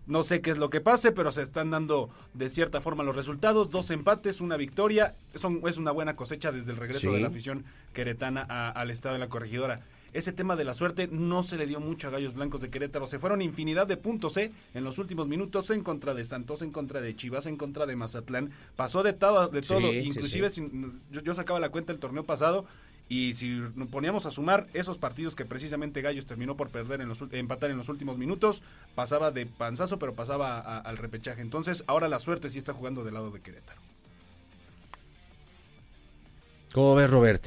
No 0.06 0.22
sé 0.22 0.40
qué 0.40 0.50
es 0.50 0.58
lo 0.58 0.68
que 0.70 0.80
pase, 0.80 1.12
pero 1.12 1.32
se 1.32 1.42
están 1.42 1.70
dando 1.70 2.10
de 2.34 2.50
cierta 2.50 2.80
forma 2.80 3.02
los 3.04 3.16
resultados. 3.16 3.70
Dos 3.70 3.90
empates, 3.90 4.40
una 4.40 4.56
victoria. 4.56 5.14
Son, 5.34 5.60
es 5.66 5.78
una 5.78 5.92
buena 5.92 6.14
cosecha 6.14 6.52
desde 6.52 6.72
el 6.72 6.78
regreso 6.78 7.12
de 7.12 7.20
la 7.20 7.28
afición 7.28 7.64
queretana 7.92 8.42
al 8.42 8.90
estado 8.90 9.14
de 9.14 9.20
la 9.20 9.28
corregidora. 9.28 9.80
Ese 10.14 10.32
tema 10.32 10.54
de 10.54 10.62
la 10.62 10.74
suerte 10.74 11.08
no 11.10 11.42
se 11.42 11.56
le 11.56 11.66
dio 11.66 11.80
mucho 11.80 12.06
a 12.06 12.10
Gallos 12.12 12.34
Blancos 12.34 12.60
de 12.60 12.70
Querétaro. 12.70 13.08
Se 13.08 13.18
fueron 13.18 13.42
infinidad 13.42 13.88
de 13.88 13.96
puntos 13.96 14.36
¿eh? 14.36 14.52
en 14.72 14.84
los 14.84 14.98
últimos 14.98 15.26
minutos 15.26 15.70
en 15.70 15.82
contra 15.82 16.14
de 16.14 16.24
Santos, 16.24 16.62
en 16.62 16.70
contra 16.70 17.00
de 17.00 17.16
Chivas, 17.16 17.46
en 17.46 17.56
contra 17.56 17.84
de 17.84 17.96
Mazatlán. 17.96 18.52
Pasó 18.76 19.02
de 19.02 19.12
todo, 19.12 19.48
de 19.48 19.60
todo. 19.62 19.92
inclusive 19.92 20.48
yo, 21.10 21.20
yo, 21.20 21.34
sacaba 21.34 21.58
la 21.58 21.70
cuenta 21.70 21.92
el 21.92 21.98
torneo 21.98 22.22
pasado 22.22 22.64
y 23.08 23.34
si 23.34 23.60
nos 23.74 23.88
poníamos 23.88 24.26
a 24.26 24.30
sumar 24.30 24.66
esos 24.72 24.98
partidos 24.98 25.36
que 25.36 25.44
precisamente 25.44 26.00
Gallos 26.00 26.26
terminó 26.26 26.56
por 26.56 26.70
perder 26.70 27.00
en 27.00 27.08
los 27.08 27.22
empatar 27.32 27.70
en 27.70 27.76
los 27.76 27.88
últimos 27.88 28.16
minutos, 28.16 28.62
pasaba 28.94 29.30
de 29.30 29.46
panzazo, 29.46 29.98
pero 29.98 30.14
pasaba 30.14 30.78
al 30.78 30.96
repechaje. 30.96 31.42
Entonces, 31.42 31.84
ahora 31.86 32.08
la 32.08 32.18
suerte 32.18 32.48
sí 32.48 32.58
está 32.58 32.72
jugando 32.72 33.04
del 33.04 33.14
lado 33.14 33.30
de 33.30 33.40
Querétaro. 33.40 33.80
¿Cómo 36.72 36.94
ves, 36.94 37.10
Robert? 37.10 37.44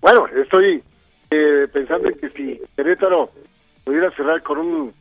Bueno, 0.00 0.26
estoy 0.28 0.82
eh, 1.30 1.68
pensando 1.72 2.08
en 2.08 2.18
que 2.18 2.30
si 2.30 2.60
Querétaro 2.76 3.30
pudiera 3.84 4.10
cerrar 4.12 4.42
con 4.42 4.58
un 4.58 4.94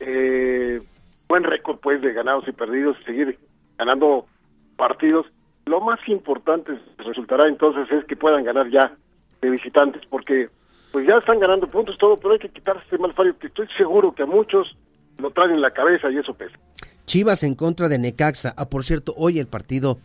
eh, 0.00 0.82
buen 1.28 1.44
récord 1.44 1.78
pues 1.78 2.02
de 2.02 2.12
ganados 2.12 2.46
y 2.48 2.52
perdidos 2.52 2.96
y 3.00 3.04
seguir 3.04 3.38
ganando 3.78 4.26
partidos, 4.76 5.26
lo 5.64 5.80
más 5.80 6.00
importante 6.08 6.78
resultará 6.98 7.48
entonces 7.48 7.90
es 7.92 8.04
que 8.04 8.16
puedan 8.16 8.44
ganar 8.44 8.68
ya 8.68 8.92
de 9.42 9.50
visitantes, 9.50 10.02
porque 10.08 10.48
pues 10.92 11.06
ya 11.06 11.18
están 11.18 11.40
ganando 11.40 11.68
puntos 11.68 11.98
todo, 11.98 12.16
pero 12.16 12.34
hay 12.34 12.38
que 12.38 12.48
quitarse 12.48 12.82
ese 12.86 12.98
mal 12.98 13.12
fallo 13.12 13.36
que 13.38 13.48
estoy 13.48 13.66
seguro 13.76 14.14
que 14.14 14.22
a 14.22 14.26
muchos 14.26 14.76
lo 15.18 15.30
traen 15.30 15.52
en 15.52 15.60
la 15.60 15.72
cabeza 15.72 16.10
y 16.10 16.18
eso 16.18 16.32
pesa. 16.32 16.56
Chivas 17.06 17.42
en 17.42 17.54
contra 17.54 17.88
de 17.88 17.98
Necaxa. 17.98 18.54
Ah, 18.56 18.68
por 18.68 18.84
cierto, 18.84 19.12
hoy 19.16 19.38
el 19.38 19.46
partido 19.46 19.98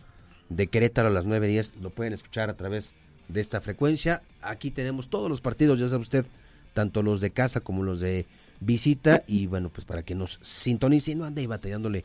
de 0.48 0.66
Querétaro 0.66 1.08
a 1.08 1.10
las 1.12 1.26
9.10 1.26 1.74
lo 1.80 1.90
pueden 1.90 2.12
escuchar 2.12 2.50
a 2.50 2.56
través 2.56 2.94
de 3.28 3.40
esta 3.40 3.60
frecuencia. 3.60 4.22
Aquí 4.42 4.70
tenemos 4.70 5.08
todos 5.08 5.30
los 5.30 5.40
partidos, 5.40 5.78
ya 5.78 5.88
sabe 5.88 6.02
usted, 6.02 6.26
tanto 6.74 7.02
los 7.02 7.20
de 7.20 7.30
casa 7.30 7.60
como 7.60 7.82
los 7.82 8.00
de 8.00 8.26
visita. 8.60 9.22
Y 9.26 9.46
bueno, 9.46 9.68
pues 9.68 9.84
para 9.84 10.02
que 10.02 10.14
nos 10.14 10.38
sintonice 10.42 11.12
y 11.12 11.14
no 11.14 11.24
ande 11.24 11.42
ahí 11.42 11.46
batallándole 11.46 12.04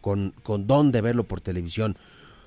con, 0.00 0.32
con 0.42 0.66
dónde 0.66 1.00
verlo 1.00 1.24
por 1.24 1.40
televisión. 1.40 1.96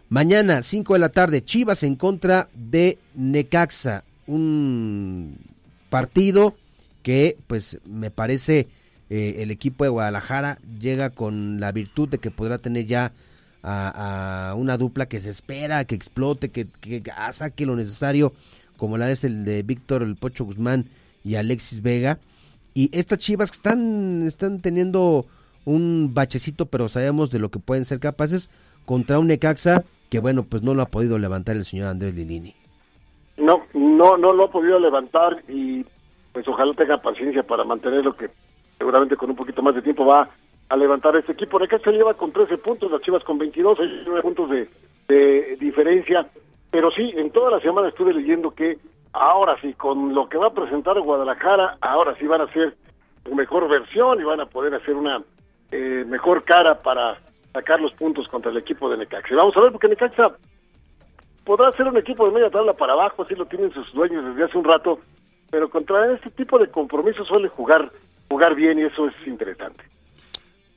Mañana, 0.10 0.62
5 0.62 0.94
de 0.94 1.00
la 1.00 1.10
tarde, 1.10 1.44
Chivas 1.44 1.84
en 1.84 1.96
contra 1.96 2.50
de 2.54 2.98
Necaxa 3.16 4.04
un 4.32 5.38
partido 5.90 6.56
que 7.04 7.38
pues 7.48 7.80
me 7.86 8.12
parece 8.12 8.68
eh, 9.10 9.36
el 9.40 9.52
equipo 9.52 9.84
de 9.84 9.90
Guadalajara 9.90 10.60
llega 10.80 11.10
con 11.10 11.60
la 11.60 11.72
virtud 11.72 12.10
de 12.10 12.18
que 12.18 12.32
podrá 12.32 12.58
tener 12.58 12.86
ya 12.86 13.12
a, 13.64 14.56
una 14.58 14.78
dupla 14.78 15.08
que 15.08 15.22
se 15.22 15.30
espera, 15.30 15.86
que 15.86 15.96
explote, 15.96 16.50
que, 16.50 16.66
que 16.66 17.04
saque 17.32 17.66
lo 17.66 17.76
necesario, 17.76 18.34
como 18.78 18.98
la 18.98 19.12
es 19.12 19.24
el 19.24 19.46
de 19.46 19.62
Víctor 19.64 20.02
El 20.02 20.16
Pocho 20.16 20.46
Guzmán 20.46 20.88
y 21.24 21.36
Alexis 21.36 21.82
Vega. 21.82 22.20
Y 22.74 22.90
estas 22.98 23.20
chivas 23.20 23.52
que 23.52 23.58
están, 23.58 24.24
están 24.24 24.62
teniendo 24.62 25.28
un 25.66 26.14
bachecito, 26.14 26.66
pero 26.66 26.90
sabemos 26.90 27.30
de 27.30 27.40
lo 27.40 27.52
que 27.52 27.60
pueden 27.60 27.86
ser 27.86 28.00
capaces 28.00 28.50
contra 28.86 29.20
un 29.20 29.28
Necaxa 29.28 29.84
que 30.12 30.20
bueno, 30.20 30.44
pues 30.44 30.62
no 30.62 30.74
lo 30.74 30.82
ha 30.82 30.88
podido 30.88 31.18
levantar 31.18 31.56
el 31.56 31.64
señor 31.64 31.88
Andrés 31.88 32.14
Lilini. 32.14 32.54
No, 33.38 33.64
no, 33.74 34.18
no 34.18 34.34
lo 34.34 34.46
ha 34.46 34.52
podido 34.52 34.80
levantar 34.80 35.44
y 35.48 35.86
pues 36.34 36.48
ojalá 36.48 36.74
tenga 36.74 37.02
paciencia 37.02 37.44
para 37.44 37.64
mantenerlo 37.64 38.16
que 38.16 38.30
seguramente 38.78 39.16
con 39.16 39.30
un 39.30 39.36
poquito 39.36 39.62
más 39.62 39.76
de 39.76 39.82
tiempo 39.82 40.06
va 40.06 40.30
a 40.70 40.78
levantar 40.78 41.16
este 41.16 41.34
equipo. 41.34 41.60
se 41.60 41.92
lleva 41.92 42.14
con 42.14 42.32
13 42.32 42.58
puntos, 42.60 42.92
las 42.92 43.02
Chivas 43.02 43.24
con 43.24 43.38
22, 43.38 43.80
hay 43.80 44.04
9 44.06 44.22
puntos 44.22 44.50
de, 44.50 44.70
de 45.08 45.58
diferencia. 45.60 46.28
Pero 46.72 46.90
sí, 46.92 47.12
en 47.16 47.32
toda 47.32 47.52
la 47.52 47.60
semana 47.60 47.90
estuve 47.90 48.14
leyendo 48.14 48.52
que 48.52 48.78
ahora 49.14 49.58
sí, 49.62 49.74
con 49.74 50.14
lo 50.14 50.30
que 50.30 50.38
va 50.38 50.48
a 50.48 50.54
presentar 50.54 51.00
Guadalajara, 51.00 51.78
ahora 51.82 52.16
sí 52.18 52.26
van 52.26 52.42
a 52.42 52.46
hacer 52.46 52.76
su 53.26 53.36
mejor 53.36 53.68
versión 53.68 54.20
y 54.20 54.24
van 54.24 54.40
a 54.40 54.46
poder 54.46 54.74
hacer 54.74 54.96
una 54.96 55.22
eh, 55.72 56.06
mejor 56.08 56.44
cara 56.44 56.82
para 56.82 57.20
sacar 57.54 57.82
los 57.82 57.94
puntos 57.94 58.28
contra 58.28 58.52
el 58.52 58.58
equipo 58.58 58.90
de 58.90 58.98
Necaxa. 58.98 59.36
Vamos 59.36 59.56
a 59.58 59.62
ver, 59.62 59.72
porque 59.72 59.90
Necaxa 59.90 60.32
podrá 61.44 61.72
ser 61.74 61.88
un 61.88 61.98
equipo 61.98 62.26
de 62.26 62.34
media 62.34 62.50
tabla 62.50 62.74
para 62.74 62.94
abajo, 62.94 63.24
así 63.24 63.36
lo 63.36 63.46
tienen 63.46 63.74
sus 63.74 63.92
dueños 63.94 64.24
desde 64.26 64.44
hace 64.44 64.58
un 64.58 64.66
rato, 64.66 65.00
pero 65.50 65.70
contra 65.70 66.14
este 66.14 66.30
tipo 66.32 66.58
de 66.60 66.70
compromisos 66.70 67.28
suele 67.28 67.48
jugar, 67.50 67.92
jugar 68.30 68.56
bien 68.56 68.80
y 68.80 68.84
eso 68.84 69.08
es 69.08 69.28
interesante. 69.28 69.84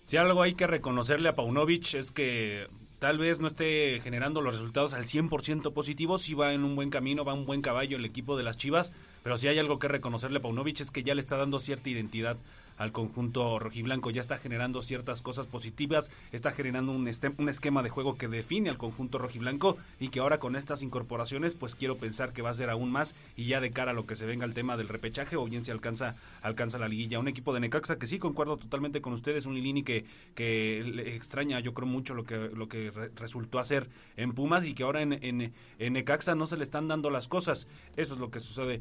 Si 0.06 0.16
algo 0.16 0.42
hay 0.42 0.54
que 0.54 0.66
reconocerle 0.66 1.28
a 1.28 1.34
Paunovic 1.34 1.94
es 1.94 2.10
que 2.10 2.66
tal 2.98 3.18
vez 3.18 3.40
no 3.40 3.46
esté 3.46 4.00
generando 4.02 4.40
los 4.40 4.54
resultados 4.54 4.94
al 4.94 5.04
100% 5.04 5.72
positivos, 5.72 6.22
sí 6.22 6.34
va 6.34 6.52
en 6.52 6.64
un 6.64 6.76
buen 6.76 6.90
camino, 6.90 7.24
va 7.24 7.34
un 7.34 7.46
buen 7.46 7.62
caballo 7.62 7.96
el 7.96 8.04
equipo 8.04 8.36
de 8.36 8.42
las 8.42 8.56
Chivas, 8.56 8.92
pero 9.22 9.38
si 9.38 9.48
hay 9.48 9.58
algo 9.58 9.78
que 9.78 9.88
reconocerle 9.88 10.38
a 10.38 10.42
Paunovic 10.42 10.80
es 10.80 10.90
que 10.90 11.02
ya 11.02 11.14
le 11.14 11.20
está 11.20 11.36
dando 11.36 11.58
cierta 11.58 11.88
identidad 11.90 12.36
al 12.76 12.92
conjunto 12.92 13.58
rojiblanco, 13.58 14.10
ya 14.10 14.20
está 14.20 14.38
generando 14.38 14.82
ciertas 14.82 15.22
cosas 15.22 15.46
positivas, 15.46 16.10
está 16.32 16.52
generando 16.52 16.92
un, 16.92 17.08
esquema 17.08 17.82
de 17.82 17.90
juego 17.90 18.16
que 18.16 18.28
define 18.28 18.70
al 18.70 18.78
conjunto 18.78 19.18
rojiblanco 19.18 19.76
y 20.00 20.08
que 20.08 20.20
ahora 20.20 20.38
con 20.38 20.56
estas 20.56 20.82
incorporaciones 20.82 21.54
pues 21.54 21.74
quiero 21.74 21.96
pensar 21.96 22.32
que 22.32 22.42
va 22.42 22.50
a 22.50 22.54
ser 22.54 22.70
aún 22.70 22.90
más 22.90 23.14
y 23.36 23.46
ya 23.46 23.60
de 23.60 23.70
cara 23.70 23.92
a 23.92 23.94
lo 23.94 24.06
que 24.06 24.16
se 24.16 24.26
venga 24.26 24.44
el 24.44 24.54
tema 24.54 24.76
del 24.76 24.88
repechaje 24.88 25.36
o 25.36 25.44
bien 25.44 25.64
si 25.64 25.70
alcanza 25.70 26.16
alcanza 26.42 26.78
la 26.78 26.88
liguilla. 26.88 27.18
Un 27.18 27.28
equipo 27.28 27.54
de 27.54 27.60
Necaxa 27.60 27.96
que 27.96 28.06
sí 28.06 28.18
concuerdo 28.18 28.56
totalmente 28.56 29.00
con 29.00 29.12
ustedes, 29.12 29.46
un 29.46 29.54
Lilini 29.54 29.82
que, 29.82 30.04
que 30.34 30.82
le 30.84 31.14
extraña 31.14 31.60
yo 31.60 31.74
creo 31.74 31.86
mucho 31.86 32.14
lo 32.14 32.24
que, 32.24 32.50
lo 32.54 32.68
que 32.68 32.90
resultó 33.16 33.58
hacer 33.58 33.88
en 34.16 34.32
Pumas 34.32 34.66
y 34.66 34.74
que 34.74 34.82
ahora 34.82 35.02
en, 35.02 35.12
en, 35.12 35.52
Necaxa 35.92 36.34
no 36.34 36.46
se 36.46 36.56
le 36.56 36.64
están 36.64 36.88
dando 36.88 37.10
las 37.10 37.28
cosas. 37.28 37.68
Eso 37.96 38.14
es 38.14 38.20
lo 38.20 38.30
que 38.30 38.40
sucede 38.40 38.80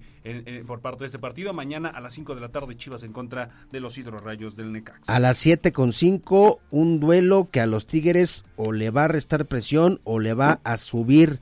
por 0.66 0.82
parte 0.82 1.04
de 1.04 1.08
ese 1.08 1.20
partido. 1.20 1.54
Mañana 1.54 1.90
a 1.90 2.02
las 2.02 2.14
5 2.14 2.36
de 2.36 2.42
la 2.42 2.50
tarde 2.50 2.76
Chivas 2.76 3.04
en 3.04 3.14
contra 3.14 3.50
de 3.72 3.80
los 3.84 4.00
hidrorrayos 4.00 4.56
del 4.56 4.72
Necaxa. 4.72 5.14
A 5.14 5.20
las 5.20 5.38
7 5.38 5.72
con 5.72 5.94
5, 5.94 6.60
un 6.72 7.00
duelo 7.00 7.50
que 7.52 7.60
a 7.60 7.68
los 7.68 7.86
Tigres 7.86 8.44
o 8.56 8.72
le 8.72 8.90
va 8.90 9.06
a 9.06 9.10
restar 9.10 9.46
presión 9.46 10.00
o 10.04 10.18
le 10.18 10.34
va 10.34 10.60
a 10.64 10.78
subir 10.78 11.40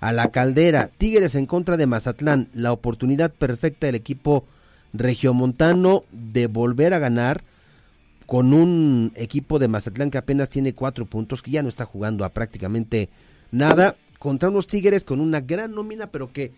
a 0.00 0.12
la 0.12 0.30
caldera. 0.30 0.90
Tigres 0.98 1.34
en 1.34 1.46
contra 1.46 1.78
de 1.78 1.86
Mazatlán, 1.86 2.50
la 2.52 2.72
oportunidad 2.72 3.32
perfecta 3.32 3.86
del 3.86 3.94
equipo 3.94 4.44
regiomontano 4.92 6.04
de 6.12 6.46
volver 6.48 6.92
a 6.92 6.98
ganar 6.98 7.42
con 8.26 8.52
un 8.52 9.12
equipo 9.14 9.58
de 9.58 9.68
Mazatlán 9.68 10.10
que 10.10 10.18
apenas 10.18 10.50
tiene 10.50 10.74
cuatro 10.74 11.06
puntos, 11.06 11.40
que 11.42 11.50
ya 11.50 11.62
no 11.62 11.70
está 11.70 11.86
jugando 11.86 12.26
a 12.26 12.30
prácticamente 12.30 13.08
nada, 13.50 13.96
contra 14.18 14.50
unos 14.50 14.66
Tigres 14.66 15.04
con 15.04 15.20
una 15.20 15.40
gran 15.40 15.74
nómina, 15.74 16.08
pero 16.08 16.30
que 16.32 16.52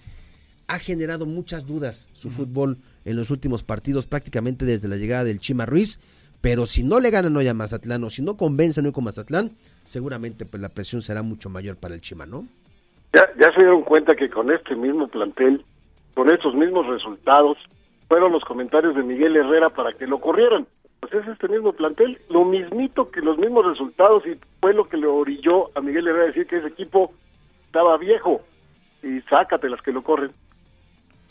ha 0.70 0.78
generado 0.78 1.26
muchas 1.26 1.66
dudas 1.66 2.08
su 2.12 2.30
fútbol 2.30 2.78
en 3.04 3.16
los 3.16 3.30
últimos 3.30 3.64
partidos, 3.64 4.06
prácticamente 4.06 4.64
desde 4.64 4.86
la 4.86 4.96
llegada 4.96 5.24
del 5.24 5.40
Chima 5.40 5.66
Ruiz. 5.66 5.98
Pero 6.40 6.64
si 6.64 6.84
no 6.84 7.00
le 7.00 7.10
ganan 7.10 7.36
hoy 7.36 7.48
a 7.48 7.54
Mazatlán 7.54 8.04
o 8.04 8.08
si 8.08 8.22
no 8.22 8.36
convencen 8.36 8.86
hoy 8.86 8.92
con 8.92 9.02
Mazatlán, 9.02 9.50
seguramente 9.82 10.46
pues 10.46 10.62
la 10.62 10.68
presión 10.68 11.02
será 11.02 11.22
mucho 11.22 11.50
mayor 11.50 11.76
para 11.76 11.94
el 11.94 12.00
Chima, 12.00 12.24
¿no? 12.24 12.46
Ya, 13.12 13.28
ya 13.36 13.52
se 13.52 13.62
dieron 13.62 13.82
cuenta 13.82 14.14
que 14.14 14.30
con 14.30 14.52
este 14.52 14.76
mismo 14.76 15.08
plantel, 15.08 15.64
con 16.14 16.30
estos 16.30 16.54
mismos 16.54 16.86
resultados, 16.86 17.58
fueron 18.08 18.30
los 18.30 18.44
comentarios 18.44 18.94
de 18.94 19.02
Miguel 19.02 19.36
Herrera 19.36 19.70
para 19.70 19.92
que 19.92 20.06
lo 20.06 20.20
corrieran. 20.20 20.68
Pues 21.00 21.12
es 21.14 21.26
este 21.26 21.48
mismo 21.48 21.72
plantel, 21.72 22.20
lo 22.28 22.44
mismito 22.44 23.10
que 23.10 23.22
los 23.22 23.38
mismos 23.38 23.66
resultados 23.66 24.22
y 24.24 24.38
fue 24.60 24.72
lo 24.72 24.88
que 24.88 24.98
le 24.98 25.08
orilló 25.08 25.76
a 25.76 25.80
Miguel 25.80 26.06
Herrera 26.06 26.24
a 26.24 26.28
decir 26.28 26.46
que 26.46 26.58
ese 26.58 26.68
equipo 26.68 27.12
estaba 27.66 27.96
viejo 27.98 28.40
y 29.02 29.20
sácatelas 29.22 29.82
que 29.82 29.90
lo 29.90 30.04
corren. 30.04 30.30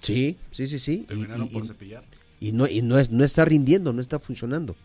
Sí, 0.02 0.38
sí, 0.52 0.68
sí, 0.68 0.80
sí. 0.80 1.06
Terminaron 1.08 1.46
y, 1.46 1.50
por 1.50 1.66
cepillar. 1.66 2.04
Y 2.40 2.52
no, 2.52 2.68
y 2.68 2.82
no, 2.82 2.98
es, 2.98 3.12
no 3.12 3.24
está 3.24 3.46
rindiendo, 3.46 3.94
no 3.94 4.02
está 4.02 4.20
funcionando. 4.20 4.76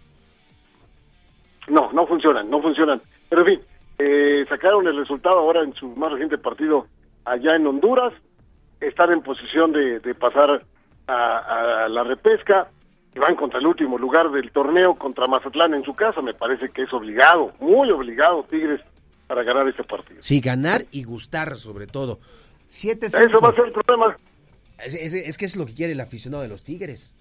No, 1.68 1.92
no 1.92 2.07
funcionan, 2.07 2.50
no 2.50 2.61
funcionan. 2.61 3.00
Pero 3.29 3.42
en 3.42 3.46
fin, 3.46 3.66
eh, 3.98 4.44
sacaron 4.48 4.87
el 4.87 4.96
resultado 4.96 5.38
ahora 5.38 5.62
en 5.62 5.72
su 5.74 5.88
más 5.88 6.12
reciente 6.12 6.38
partido 6.38 6.87
allá 7.24 7.57
en 7.57 7.66
Honduras. 7.66 8.12
Están 8.81 9.12
en 9.12 9.22
posición 9.22 9.72
de, 9.72 10.14
pasar 10.14 10.62
a, 11.07 11.87
la 11.88 12.03
repesca 12.03 12.68
y 13.14 13.18
van 13.18 13.37
contra 13.37 13.61
el 13.61 13.66
último 13.66 13.96
lugar 13.96 14.31
del 14.31 14.50
torneo 14.50 14.96
contra 14.96 15.27
Mazatlán 15.27 15.74
en 15.74 15.85
su 15.85 15.94
casa. 15.94 16.20
Me 16.20 16.35
parece 16.35 16.70
que 16.70 16.83
es 16.83 16.92
obligado, 16.92 17.53
muy 17.61 17.90
obligado 17.90 18.44
Tigres 18.50 18.81
para 19.27 19.42
ganar 19.42 19.66
este 19.68 19.85
partido. 19.85 20.20
Sí, 20.20 20.40
ganar 20.40 20.83
y 20.90 21.05
gustar 21.05 21.57
sobre 21.57 21.87
todo. 21.87 22.18
Siete, 22.66 23.07
Eso 23.07 23.40
va 23.40 23.50
a 23.50 23.55
ser 23.55 23.66
el 23.66 23.72
problema. 23.72 24.16
Es, 24.79 25.39
que 25.39 25.45
es 25.45 25.57
lo 25.57 25.67
que 25.67 25.75
quiere 25.75 25.93
el 25.93 26.01
aficionado 26.01 26.43
de 26.43 26.49
los 26.49 26.63
Tigres. 26.63 27.15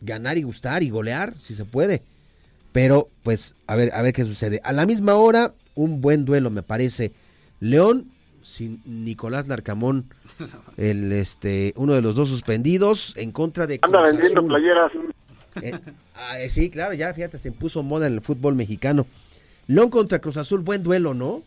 Ganar 0.00 0.38
y 0.38 0.42
gustar 0.42 0.82
y 0.82 0.90
golear, 0.90 1.36
si 1.36 1.54
se 1.54 1.64
puede. 1.64 2.02
Pero, 2.72 3.08
pues, 3.22 3.56
a 3.66 3.74
ver, 3.74 3.92
a 3.94 4.02
ver 4.02 4.12
qué 4.12 4.24
sucede. 4.24 4.60
A 4.62 4.72
la 4.72 4.86
misma 4.86 5.14
hora, 5.14 5.54
un 5.74 6.00
buen 6.00 6.24
duelo, 6.24 6.50
me 6.50 6.62
parece. 6.62 7.12
León 7.60 8.10
sin 8.48 8.80
Nicolás 8.84 9.46
Larcamón, 9.46 10.06
el 10.76 11.12
este 11.12 11.74
uno 11.76 11.94
de 11.94 12.02
los 12.02 12.16
dos 12.16 12.28
suspendidos 12.28 13.12
en 13.16 13.30
contra 13.30 13.66
de 13.66 13.78
Anda 13.82 14.02
vendiendo 14.02 14.46
playeras. 14.46 14.92
Eh, 15.60 15.72
ah, 16.14 16.36
sí, 16.48 16.70
claro, 16.70 16.94
ya 16.94 17.12
fíjate, 17.12 17.36
se 17.38 17.48
impuso 17.48 17.82
moda 17.82 18.06
en 18.06 18.14
el 18.14 18.20
fútbol 18.22 18.54
mexicano. 18.54 19.06
León 19.66 19.90
contra 19.90 20.20
Cruz 20.20 20.36
Azul, 20.38 20.60
buen 20.60 20.82
duelo, 20.82 21.14
¿no? 21.14 21.42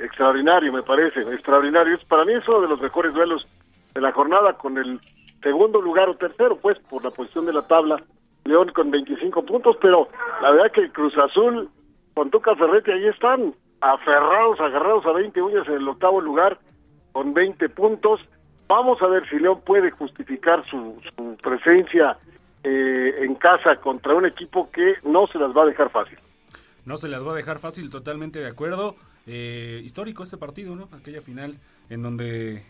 Extraordinario, 0.00 0.72
me 0.72 0.82
parece, 0.82 1.20
extraordinario. 1.20 1.98
Para 2.08 2.24
mí 2.24 2.32
es 2.32 2.46
uno 2.48 2.62
de 2.62 2.68
los 2.68 2.80
mejores 2.80 3.12
duelos 3.12 3.46
de 3.94 4.00
la 4.00 4.12
jornada 4.12 4.54
con 4.54 4.78
el 4.78 5.00
segundo 5.42 5.80
lugar 5.80 6.08
o 6.08 6.16
tercero, 6.16 6.56
pues, 6.56 6.78
por 6.90 7.04
la 7.04 7.10
posición 7.10 7.46
de 7.46 7.52
la 7.52 7.62
tabla. 7.62 8.02
León 8.44 8.72
con 8.74 8.90
25 8.90 9.44
puntos, 9.44 9.76
pero 9.80 10.08
la 10.40 10.50
verdad 10.50 10.72
que 10.72 10.90
Cruz 10.90 11.16
Azul 11.18 11.68
con 12.14 12.30
Tuca 12.30 12.56
Ferretti 12.56 12.90
ahí 12.90 13.06
están, 13.06 13.54
aferrados, 13.80 14.60
agarrados 14.60 15.06
a 15.06 15.12
20 15.12 15.40
uñas 15.42 15.66
en 15.68 15.74
el 15.74 15.88
octavo 15.88 16.20
lugar 16.20 16.58
con 17.12 17.34
20 17.34 17.68
puntos. 17.68 18.20
Vamos 18.66 19.00
a 19.02 19.06
ver 19.06 19.28
si 19.28 19.38
León 19.38 19.60
puede 19.64 19.90
justificar 19.90 20.64
su, 20.70 21.00
su 21.16 21.36
presencia 21.36 22.16
eh, 22.62 23.14
en 23.20 23.34
casa 23.36 23.76
contra 23.76 24.14
un 24.14 24.26
equipo 24.26 24.70
que 24.70 24.96
no 25.02 25.26
se 25.26 25.38
las 25.38 25.56
va 25.56 25.62
a 25.62 25.66
dejar 25.66 25.90
fácil. 25.90 26.18
No 26.84 26.96
se 26.96 27.08
las 27.08 27.26
va 27.26 27.32
a 27.32 27.36
dejar 27.36 27.58
fácil, 27.58 27.90
totalmente 27.90 28.38
de 28.38 28.48
acuerdo. 28.48 28.96
Eh, 29.32 29.80
histórico 29.84 30.24
este 30.24 30.36
partido, 30.38 30.74
¿no? 30.74 30.88
Aquella 30.90 31.22
final 31.22 31.56
en 31.88 32.02
donde 32.02 32.64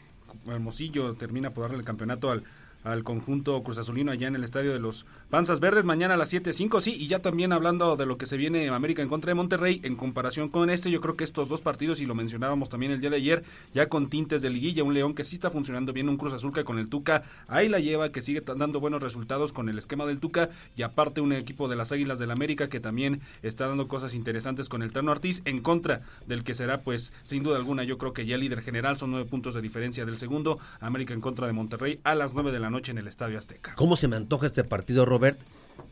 Hermosillo 0.46 1.14
termina 1.14 1.54
por 1.54 1.62
darle 1.62 1.78
el 1.78 1.86
campeonato 1.86 2.30
al, 2.30 2.44
al 2.84 3.04
conjunto 3.04 3.62
Cruz 3.62 3.78
Azulino 3.78 4.12
allá 4.12 4.28
en 4.28 4.36
el 4.36 4.44
estadio 4.44 4.72
de 4.72 4.78
los 4.78 5.06
Panzas 5.28 5.60
Verdes 5.60 5.84
mañana 5.84 6.14
a 6.14 6.16
las 6.16 6.32
7.05, 6.32 6.80
sí, 6.80 6.96
y 6.98 7.06
ya 7.06 7.20
también 7.20 7.52
hablando 7.52 7.96
de 7.96 8.06
lo 8.06 8.18
que 8.18 8.26
se 8.26 8.36
viene 8.36 8.66
en 8.66 8.72
América 8.72 9.02
en 9.02 9.08
contra 9.08 9.30
de 9.30 9.34
Monterrey, 9.34 9.80
en 9.84 9.96
comparación 9.96 10.48
con 10.48 10.70
este, 10.70 10.90
yo 10.90 11.00
creo 11.00 11.16
que 11.16 11.24
estos 11.24 11.48
dos 11.48 11.62
partidos, 11.62 12.00
y 12.00 12.06
lo 12.06 12.14
mencionábamos 12.14 12.68
también 12.68 12.92
el 12.92 13.00
día 13.00 13.10
de 13.10 13.16
ayer, 13.16 13.44
ya 13.74 13.88
con 13.88 14.08
tintes 14.08 14.42
de 14.42 14.50
liguilla, 14.50 14.82
un 14.82 14.94
León 14.94 15.14
que 15.14 15.24
sí 15.24 15.36
está 15.36 15.50
funcionando 15.50 15.92
bien, 15.92 16.08
un 16.08 16.16
Cruz 16.16 16.32
Azul 16.32 16.52
que 16.52 16.64
con 16.64 16.78
el 16.78 16.88
Tuca 16.88 17.24
ahí 17.48 17.68
la 17.68 17.80
lleva, 17.80 18.10
que 18.10 18.22
sigue 18.22 18.40
dando 18.40 18.80
buenos 18.80 19.02
resultados 19.02 19.52
con 19.52 19.68
el 19.68 19.78
esquema 19.78 20.06
del 20.06 20.20
Tuca, 20.20 20.50
y 20.76 20.82
aparte 20.82 21.20
un 21.20 21.32
equipo 21.32 21.68
de 21.68 21.76
las 21.76 21.92
Águilas 21.92 22.18
del 22.18 22.30
América 22.30 22.68
que 22.68 22.80
también 22.80 23.20
está 23.42 23.68
dando 23.68 23.88
cosas 23.88 24.14
interesantes 24.14 24.68
con 24.68 24.82
el 24.82 24.92
Tano 24.92 25.12
Ortiz, 25.12 25.42
en 25.44 25.60
contra 25.60 26.02
del 26.26 26.44
que 26.44 26.54
será, 26.54 26.80
pues, 26.80 27.12
sin 27.22 27.42
duda 27.42 27.56
alguna, 27.56 27.84
yo 27.84 27.98
creo 27.98 28.12
que 28.12 28.26
ya 28.26 28.38
líder 28.38 28.62
general, 28.62 28.98
son 28.98 29.10
nueve 29.10 29.28
puntos 29.28 29.54
de 29.54 29.60
diferencia 29.60 30.04
del 30.06 30.18
segundo, 30.18 30.58
América 30.80 31.14
en 31.14 31.20
contra 31.20 31.46
de 31.46 31.52
Monterrey 31.52 32.00
a 32.04 32.14
las 32.14 32.32
nueve 32.32 32.52
de 32.52 32.60
la 32.60 32.69
noche 32.70 32.92
en 32.92 32.98
el 32.98 33.08
Estadio 33.08 33.38
Azteca. 33.38 33.74
¿Cómo 33.74 33.96
se 33.96 34.08
me 34.08 34.16
antoja 34.16 34.46
este 34.46 34.64
partido, 34.64 35.04
Robert? 35.04 35.38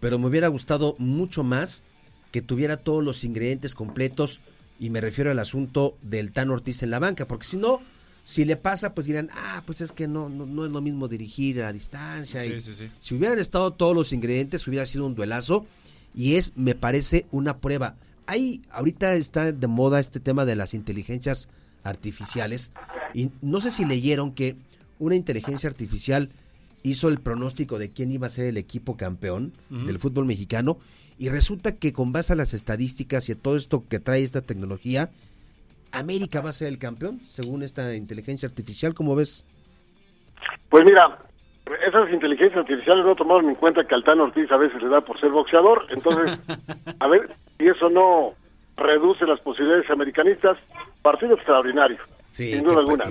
Pero 0.01 0.19
me 0.19 0.27
hubiera 0.27 0.49
gustado 0.49 0.95
mucho 0.99 1.45
más 1.45 1.85
que 2.31 2.43
tuviera 2.43 2.77
todos 2.77 3.03
los 3.03 3.25
ingredientes 3.25 3.75
completos 3.75 4.41
y 4.79 4.91
me 4.91 5.01
refiero 5.01 5.31
al 5.31 5.39
asunto 5.39 5.97
del 6.03 6.33
Tan 6.33 6.51
Ortiz 6.51 6.83
en 6.83 6.91
la 6.91 6.99
banca, 6.99 7.27
porque 7.27 7.47
si 7.47 7.57
no, 7.57 7.81
si 8.25 8.45
le 8.45 8.57
pasa, 8.57 8.95
pues 8.95 9.07
dirán, 9.07 9.31
ah, 9.33 9.63
pues 9.67 9.81
es 9.81 9.93
que 9.93 10.07
no, 10.07 10.29
no, 10.29 10.65
es 10.65 10.71
lo 10.71 10.81
mismo 10.81 11.09
dirigir 11.09 11.61
a 11.61 11.65
la 11.65 11.73
distancia. 11.73 12.45
y 12.45 12.63
Si 13.01 13.15
hubieran 13.15 13.39
estado 13.39 13.73
todos 13.73 13.95
los 13.95 14.13
ingredientes, 14.13 14.67
hubiera 14.69 14.87
sido 14.87 15.07
un 15.07 15.15
duelazo 15.15 15.67
y 16.15 16.35
es, 16.35 16.53
me 16.57 16.75
parece, 16.75 17.27
una 17.31 17.59
prueba. 17.59 17.97
Ahí, 18.27 18.63
ahorita 18.71 19.15
está 19.15 19.51
de 19.51 19.67
moda 19.67 19.99
este 19.99 20.21
tema 20.21 20.45
de 20.45 20.57
las 20.57 20.75
inteligencias 20.75 21.49
artificiales 21.83 22.71
y 23.15 23.31
no 23.41 23.61
sé 23.61 23.71
si 23.71 23.85
leyeron 23.85 24.33
que 24.33 24.57
una 24.99 25.15
inteligencia 25.15 25.71
artificial 25.71 26.31
hizo 26.83 27.09
el 27.09 27.21
pronóstico 27.21 27.79
de 27.79 27.91
quién 27.91 28.13
iba 28.13 28.27
a 28.27 28.31
ser 28.31 28.47
el 28.47 28.57
equipo 28.57 28.97
campeón 28.97 29.53
del 29.71 29.99
fútbol 29.99 30.27
mexicano 30.27 30.79
y 31.19 31.29
resulta 31.29 31.77
que 31.77 31.93
con 31.93 32.13
base 32.13 32.33
a 32.33 32.37
las 32.37 32.55
estadísticas 32.55 33.29
y 33.29 33.33
a 33.33 33.39
todo 33.39 33.57
esto 33.57 33.85
que 33.89 33.99
trae 33.99 34.23
esta 34.23 34.43
tecnología, 34.43 35.11
América 35.91 36.41
va 36.41 36.51
a 36.51 36.53
ser 36.53 36.69
el 36.69 36.79
campeón, 36.79 37.21
según 37.25 37.63
esta 37.63 37.95
inteligencia 37.95 38.49
artificial, 38.49 38.95
¿cómo 38.95 39.17
ves? 39.17 39.45
Pues 40.69 40.85
mira, 40.85 41.19
esas 41.87 42.11
inteligencias 42.13 42.61
artificiales 42.61 43.05
no 43.05 43.17
tomaron 43.17 43.49
en 43.49 43.57
cuenta 43.57 43.85
que 43.85 43.95
Altán 43.95 44.21
Ortiz 44.21 44.51
a 44.53 44.57
veces 44.57 44.81
le 44.81 44.89
da 44.89 45.01
por 45.01 45.19
ser 45.21 45.31
boxeador, 45.31 45.87
entonces, 45.91 46.39
a 47.01 47.09
ver 47.09 47.35
si 47.59 47.67
eso 47.67 47.91
no 47.91 48.35
reduce 48.77 49.27
las 49.27 49.41
posibilidades 49.41 49.91
americanistas, 49.91 50.57
partido 51.03 51.35
extraordinario, 51.35 51.99
sin 52.29 52.63
duda 52.63 52.79
alguna. 52.79 53.05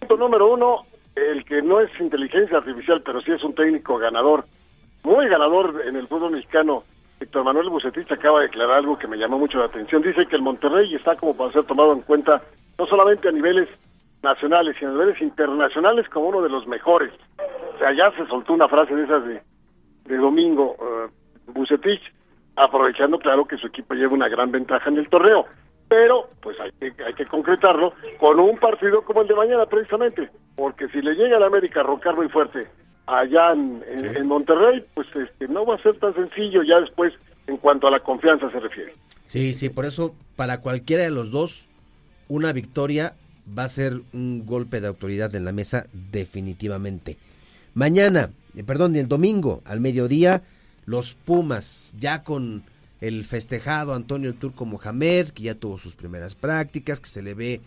Punto 0.00 0.16
número 0.16 0.52
uno, 0.52 0.84
el 1.14 1.44
que 1.44 1.62
no 1.62 1.80
es 1.80 1.90
inteligencia 2.00 2.58
artificial, 2.58 3.02
pero 3.04 3.20
sí 3.20 3.32
es 3.32 3.42
un 3.44 3.54
técnico 3.54 3.98
ganador, 3.98 4.44
muy 5.02 5.28
ganador 5.28 5.82
en 5.86 5.96
el 5.96 6.08
fútbol 6.08 6.32
mexicano. 6.32 6.84
Héctor 7.20 7.44
Manuel 7.44 7.68
Bucetich 7.68 8.10
acaba 8.10 8.40
de 8.40 8.46
declarar 8.46 8.78
algo 8.78 8.98
que 8.98 9.06
me 9.06 9.16
llamó 9.16 9.38
mucho 9.38 9.58
la 9.58 9.66
atención. 9.66 10.02
Dice 10.02 10.26
que 10.26 10.36
el 10.36 10.42
Monterrey 10.42 10.92
está 10.94 11.16
como 11.16 11.36
para 11.36 11.52
ser 11.52 11.64
tomado 11.64 11.92
en 11.92 12.00
cuenta 12.00 12.42
no 12.78 12.86
solamente 12.86 13.28
a 13.28 13.32
niveles 13.32 13.68
nacionales, 14.22 14.76
sino 14.78 14.90
a 14.90 14.94
niveles 14.94 15.20
internacionales 15.20 16.08
como 16.08 16.28
uno 16.28 16.42
de 16.42 16.48
los 16.48 16.66
mejores. 16.66 17.12
O 17.74 17.78
sea, 17.78 17.92
ya 17.92 18.10
se 18.12 18.26
soltó 18.26 18.52
una 18.52 18.68
frase 18.68 18.94
de 18.94 19.04
esas 19.04 19.24
de, 19.24 20.16
domingo, 20.16 20.76
uh, 20.78 21.52
Bucetich, 21.52 22.02
aprovechando, 22.56 23.18
claro, 23.18 23.44
que 23.44 23.56
su 23.56 23.68
equipo 23.68 23.94
lleva 23.94 24.14
una 24.14 24.28
gran 24.28 24.50
ventaja 24.50 24.90
en 24.90 24.98
el 24.98 25.08
torneo. 25.08 25.46
Pero, 25.92 26.30
pues 26.40 26.56
hay 26.58 26.72
que, 26.72 27.04
hay 27.04 27.12
que 27.12 27.26
concretarlo 27.26 27.92
con 28.18 28.40
un 28.40 28.56
partido 28.56 29.02
como 29.02 29.20
el 29.20 29.28
de 29.28 29.34
mañana, 29.34 29.66
precisamente. 29.66 30.30
Porque 30.56 30.88
si 30.88 31.02
le 31.02 31.12
llega 31.12 31.36
al 31.36 31.42
América 31.42 31.80
a 31.80 31.82
roncar 31.82 32.16
muy 32.16 32.30
fuerte 32.30 32.66
allá 33.06 33.52
en, 33.52 33.84
en 33.86 34.26
Monterrey, 34.26 34.82
pues 34.94 35.06
este, 35.14 35.48
no 35.48 35.66
va 35.66 35.74
a 35.74 35.82
ser 35.82 35.98
tan 35.98 36.14
sencillo 36.14 36.62
ya 36.62 36.80
después 36.80 37.12
en 37.46 37.58
cuanto 37.58 37.88
a 37.88 37.90
la 37.90 38.00
confianza 38.00 38.50
se 38.50 38.60
refiere. 38.60 38.94
Sí, 39.26 39.52
sí, 39.52 39.68
por 39.68 39.84
eso 39.84 40.14
para 40.34 40.62
cualquiera 40.62 41.02
de 41.02 41.10
los 41.10 41.30
dos, 41.30 41.68
una 42.26 42.54
victoria 42.54 43.12
va 43.46 43.64
a 43.64 43.68
ser 43.68 44.00
un 44.14 44.46
golpe 44.46 44.80
de 44.80 44.86
autoridad 44.86 45.34
en 45.34 45.44
la 45.44 45.52
mesa 45.52 45.84
definitivamente. 45.92 47.18
Mañana, 47.74 48.30
eh, 48.56 48.64
perdón, 48.64 48.96
el 48.96 49.08
domingo 49.08 49.60
al 49.66 49.82
mediodía, 49.82 50.40
los 50.86 51.12
Pumas 51.12 51.92
ya 51.98 52.22
con 52.22 52.62
el 53.02 53.24
festejado 53.24 53.94
Antonio 53.94 54.30
el 54.30 54.36
Turco 54.36 54.64
Mohamed, 54.64 55.30
que 55.30 55.42
ya 55.42 55.56
tuvo 55.56 55.76
sus 55.76 55.96
primeras 55.96 56.36
prácticas, 56.36 57.00
que 57.00 57.08
se 57.08 57.20
le 57.20 57.34
ve 57.34 57.60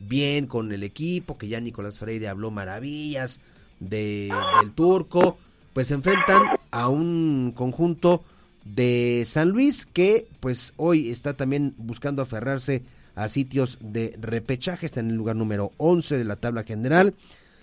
bien 0.00 0.48
con 0.48 0.72
el 0.72 0.82
equipo, 0.82 1.38
que 1.38 1.46
ya 1.46 1.60
Nicolás 1.60 2.00
Freire 2.00 2.26
habló 2.26 2.50
maravillas 2.50 3.40
de, 3.78 4.32
del 4.60 4.72
Turco, 4.72 5.38
pues 5.72 5.86
se 5.86 5.94
enfrentan 5.94 6.42
a 6.72 6.88
un 6.88 7.52
conjunto 7.54 8.24
de 8.64 9.22
San 9.26 9.50
Luis 9.50 9.86
que 9.86 10.26
pues 10.40 10.74
hoy 10.76 11.10
está 11.10 11.36
también 11.36 11.72
buscando 11.78 12.20
aferrarse 12.20 12.82
a 13.14 13.28
sitios 13.28 13.78
de 13.80 14.16
repechaje, 14.20 14.86
está 14.86 14.98
en 14.98 15.10
el 15.10 15.16
lugar 15.16 15.36
número 15.36 15.70
11 15.76 16.18
de 16.18 16.24
la 16.24 16.34
tabla 16.34 16.64
general. 16.64 17.14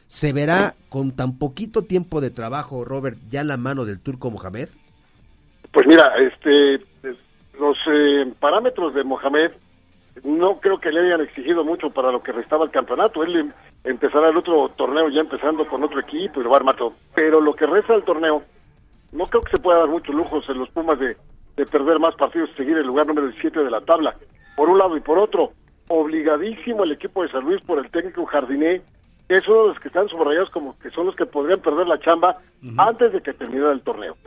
¿Se 0.08 0.32
verá 0.32 0.76
con 0.88 1.12
tan 1.12 1.38
poquito 1.38 1.82
tiempo 1.82 2.22
de 2.22 2.30
trabajo, 2.30 2.86
Robert, 2.86 3.18
ya 3.30 3.44
la 3.44 3.58
mano 3.58 3.84
del 3.84 4.00
turco 4.00 4.32
Mohamed? 4.32 4.70
Pues 5.74 5.86
mira, 5.86 6.14
este, 6.18 6.80
los 7.60 7.78
eh, 7.88 8.32
parámetros 8.40 8.94
de 8.94 9.04
Mohamed 9.04 9.52
no 10.24 10.60
creo 10.60 10.80
que 10.80 10.92
le 10.92 11.02
hayan 11.02 11.22
exigido 11.22 11.64
mucho 11.64 11.90
para 11.90 12.12
lo 12.12 12.24
que 12.24 12.32
restaba 12.32 12.66
el 12.66 12.72
campeonato. 12.72 13.24
Él 13.24 13.54
empezará 13.84 14.30
el 14.30 14.38
otro 14.38 14.70
torneo 14.76 15.10
ya 15.10 15.22
empezando 15.22 15.68
con 15.68 15.84
otro 15.84 16.00
equipo 16.00 16.40
y 16.40 16.44
lo 16.44 16.50
va 16.50 16.58
a 16.58 16.60
armar 16.60 16.76
todo. 16.76 16.94
Pero 17.14 17.40
lo 17.40 17.54
que 17.54 17.68
resta 17.68 17.94
del 17.94 18.04
torneo, 18.04 18.42
no 19.12 19.26
creo 19.26 19.44
que 19.44 19.52
se 19.52 19.62
pueda 19.62 19.80
dar 19.80 19.90
muchos 19.90 20.16
lujos 20.16 20.48
en 20.50 20.60
los 20.60 20.70
Pumas 20.70 21.00
de, 21.00 21.16
de 21.56 21.66
perder 21.66 22.00
más 22.00 22.16
partidos 22.16 22.50
y 22.54 22.58
seguir 22.58 22.78
el 22.78 22.88
lugar 22.88 23.08
número 23.08 23.28
17 23.28 23.64
de 23.64 23.72
la 23.72 23.82
tabla 23.82 24.16
por 24.58 24.70
un 24.70 24.80
lado, 24.80 24.98
y 24.98 25.02
por 25.02 25.20
otro, 25.20 25.52
obligadísimo 25.88 26.84
el 26.84 26.92
equipo 26.92 27.22
de 27.22 27.30
San 27.30 27.46
Luis 27.46 27.62
por 27.62 27.78
el 27.78 27.92
técnico 27.92 28.26
Jardiné, 28.26 28.82
que 29.28 29.38
es 29.38 29.48
uno 29.48 29.62
de 29.62 29.68
los 29.68 29.80
que 29.80 29.90
están 29.90 30.10
subrayados 30.10 30.50
como 30.50 30.78
que 30.80 30.90
son 30.90 31.06
los 31.06 31.16
que 31.16 31.28
podrían 31.28 31.60
perder 31.60 31.88
la 31.88 32.00
chamba 32.00 32.36
antes 32.76 33.14
de 33.14 33.22
que 33.22 33.34
termine 33.34 33.72
el 33.72 33.82
torneo. 33.82 34.18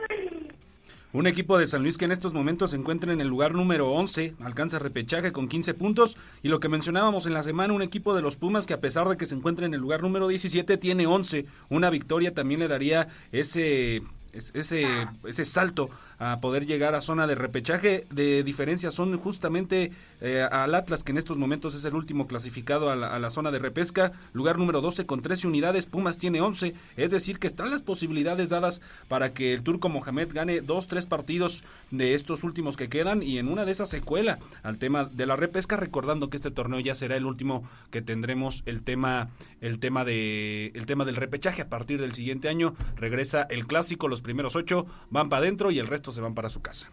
Un 1.13 1.27
equipo 1.27 1.57
de 1.57 1.67
San 1.67 1.83
Luis 1.83 1.97
que 1.97 2.05
en 2.05 2.13
estos 2.13 2.33
momentos 2.33 2.71
se 2.71 2.77
encuentra 2.77 3.11
en 3.11 3.19
el 3.19 3.27
lugar 3.27 3.53
número 3.53 3.91
11, 3.91 4.35
alcanza 4.39 4.79
repechaje 4.79 5.33
con 5.33 5.49
15 5.49 5.73
puntos. 5.73 6.15
Y 6.41 6.47
lo 6.47 6.61
que 6.61 6.69
mencionábamos 6.69 7.25
en 7.25 7.33
la 7.33 7.43
semana, 7.43 7.73
un 7.73 7.81
equipo 7.81 8.15
de 8.15 8.21
los 8.21 8.37
Pumas 8.37 8.65
que 8.65 8.73
a 8.73 8.79
pesar 8.79 9.09
de 9.09 9.17
que 9.17 9.25
se 9.25 9.35
encuentra 9.35 9.65
en 9.65 9.73
el 9.73 9.81
lugar 9.81 10.01
número 10.01 10.29
17 10.29 10.77
tiene 10.77 11.07
11, 11.07 11.45
una 11.69 11.89
victoria 11.89 12.33
también 12.33 12.61
le 12.61 12.69
daría 12.69 13.09
ese 13.33 14.03
ese, 14.33 14.85
ese 15.25 15.45
salto 15.45 15.89
a 16.21 16.39
poder 16.39 16.67
llegar 16.67 16.93
a 16.93 17.01
zona 17.01 17.25
de 17.25 17.33
repechaje. 17.33 18.05
De 18.11 18.43
diferencia 18.43 18.91
son 18.91 19.17
justamente 19.17 19.91
eh, 20.21 20.47
al 20.51 20.75
Atlas 20.75 21.03
que 21.03 21.11
en 21.11 21.17
estos 21.17 21.39
momentos 21.39 21.73
es 21.73 21.83
el 21.83 21.95
último 21.95 22.27
clasificado 22.27 22.91
a 22.91 22.95
la, 22.95 23.29
zona 23.31 23.49
de 23.49 23.57
repesca. 23.57 24.11
Lugar 24.31 24.59
número 24.59 24.81
12 24.81 25.07
con 25.07 25.23
13 25.23 25.47
unidades 25.47 25.87
Pumas 25.87 26.19
tiene 26.19 26.39
11 26.39 26.75
es 26.95 27.09
decir 27.09 27.39
que 27.39 27.47
están 27.47 27.71
las 27.71 27.81
posibilidades 27.81 28.49
dadas 28.49 28.81
para 29.07 29.33
que 29.33 29.51
el 29.51 29.63
turco 29.63 29.89
Mohamed 29.89 30.29
gane 30.31 30.61
dos 30.61 30.87
tres 30.87 31.07
partidos 31.07 31.63
de 31.89 32.13
estos 32.13 32.43
últimos 32.43 32.77
que 32.77 32.87
quedan 32.87 33.23
y 33.23 33.39
en 33.39 33.47
una 33.47 33.65
de 33.65 33.71
esas 33.71 33.89
secuela 33.89 34.37
al 34.61 34.77
tema 34.77 35.05
de 35.05 35.25
la 35.25 35.37
repesca 35.37 35.75
recordando 35.75 36.29
que 36.29 36.37
este 36.37 36.51
torneo 36.51 36.79
ya 36.79 36.93
será 36.93 37.15
el 37.15 37.25
último 37.25 37.67
que 37.89 38.03
tendremos 38.03 38.61
el 38.67 38.83
tema 38.83 39.29
el 39.59 39.79
tema 39.79 40.05
de 40.05 40.67
el 40.75 40.85
tema 40.85 41.03
del 41.03 41.15
repechaje. 41.15 41.63
A 41.63 41.69
partir 41.69 41.99
del 41.99 42.13
siguiente 42.13 42.47
año 42.47 42.75
regresa 42.95 43.47
el 43.49 43.65
clásico 43.65 44.07
los 44.07 44.21
primeros 44.21 44.55
ocho 44.55 44.85
van 45.09 45.27
para 45.27 45.41
adentro 45.41 45.71
y 45.71 45.79
el 45.79 45.87
resto 45.87 46.10
se 46.11 46.21
van 46.21 46.35
para 46.35 46.49
su 46.49 46.61
casa. 46.61 46.89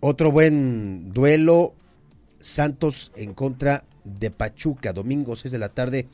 Otro 0.00 0.32
buen 0.32 1.12
duelo, 1.12 1.74
Santos 2.40 3.12
en 3.14 3.34
contra 3.34 3.84
de 4.04 4.30
Pachuca, 4.30 4.92
domingo 4.92 5.36
6 5.36 5.52
de 5.52 5.58
la 5.58 5.68
tarde 5.68 6.08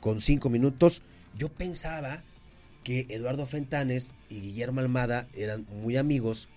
con 0.00 0.20
5 0.20 0.50
minutos. 0.50 1.02
Yo 1.36 1.48
pensaba 1.48 2.22
que 2.84 3.06
Eduardo 3.08 3.46
Fentanes 3.46 4.14
y 4.28 4.40
Guillermo 4.40 4.80
Almada 4.80 5.28
eran 5.34 5.66
muy 5.82 5.96
amigos, 5.96 6.48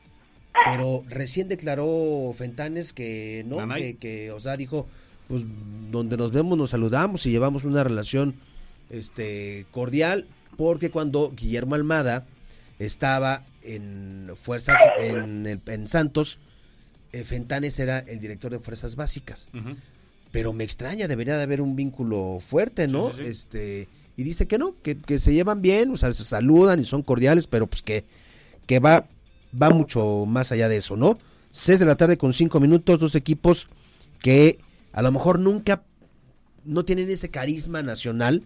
pero 0.66 1.04
recién 1.08 1.48
declaró 1.48 2.34
Fentanes 2.38 2.94
que 2.94 3.44
no, 3.48 3.68
que, 3.76 3.98
que, 3.98 4.32
o 4.32 4.40
sea, 4.40 4.58
dijo, 4.58 4.86
pues 5.28 5.44
donde 5.92 6.18
nos 6.18 6.32
vemos 6.32 6.58
nos 6.58 6.72
saludamos 6.72 7.26
y 7.26 7.32
llevamos 7.32 7.64
una 7.64 7.84
relación 7.84 8.36
este 8.90 9.66
cordial, 9.72 10.28
porque 10.58 10.92
cuando 10.92 11.32
Guillermo 11.36 11.76
Almada 11.76 12.26
estaba 12.80 13.46
en 13.62 14.32
Fuerzas, 14.42 14.80
en, 15.00 15.62
en 15.66 15.88
Santos, 15.88 16.40
eh, 17.12 17.24
Fentanes 17.24 17.80
era 17.80 18.00
el 18.00 18.20
director 18.20 18.52
de 18.52 18.60
Fuerzas 18.60 18.96
Básicas. 18.96 19.50
Pero 20.32 20.54
me 20.54 20.64
extraña, 20.64 21.08
debería 21.08 21.38
de 21.38 21.44
haber 21.44 21.62
un 21.62 21.76
vínculo 21.76 22.40
fuerte, 22.40 22.88
¿no? 22.88 23.10
Este 23.10 23.88
Y 24.16 24.24
dice 24.24 24.48
que 24.48 24.58
no, 24.60 24.76
que, 24.82 25.20
se 25.20 25.34
llevan 25.34 25.62
bien, 25.62 25.92
o 25.92 25.98
sea, 25.98 26.14
se 26.14 26.24
saludan 26.24 26.80
y 26.80 26.86
son 26.86 27.02
cordiales, 27.02 27.48
pero 27.48 27.68
pues 27.68 27.82
que, 27.82 28.06
que 28.68 28.80
va, 28.80 29.08
va 29.60 29.72
mucho 29.72 30.26
más 30.28 30.52
allá 30.52 30.70
de 30.70 30.78
eso, 30.78 30.96
¿no? 30.96 31.18
6 31.52 31.80
de 31.80 31.86
la 31.86 31.96
tarde 31.96 32.18
con 32.18 32.32
5 32.32 32.60
minutos, 32.60 33.00
dos 33.00 33.16
equipos 33.16 33.68
que 34.22 34.60
a 34.94 35.02
lo 35.02 35.12
mejor 35.12 35.40
nunca 35.40 35.84
no 36.64 36.86
tienen 36.86 37.10
ese 37.10 37.30
carisma 37.30 37.82
nacional 37.82 38.44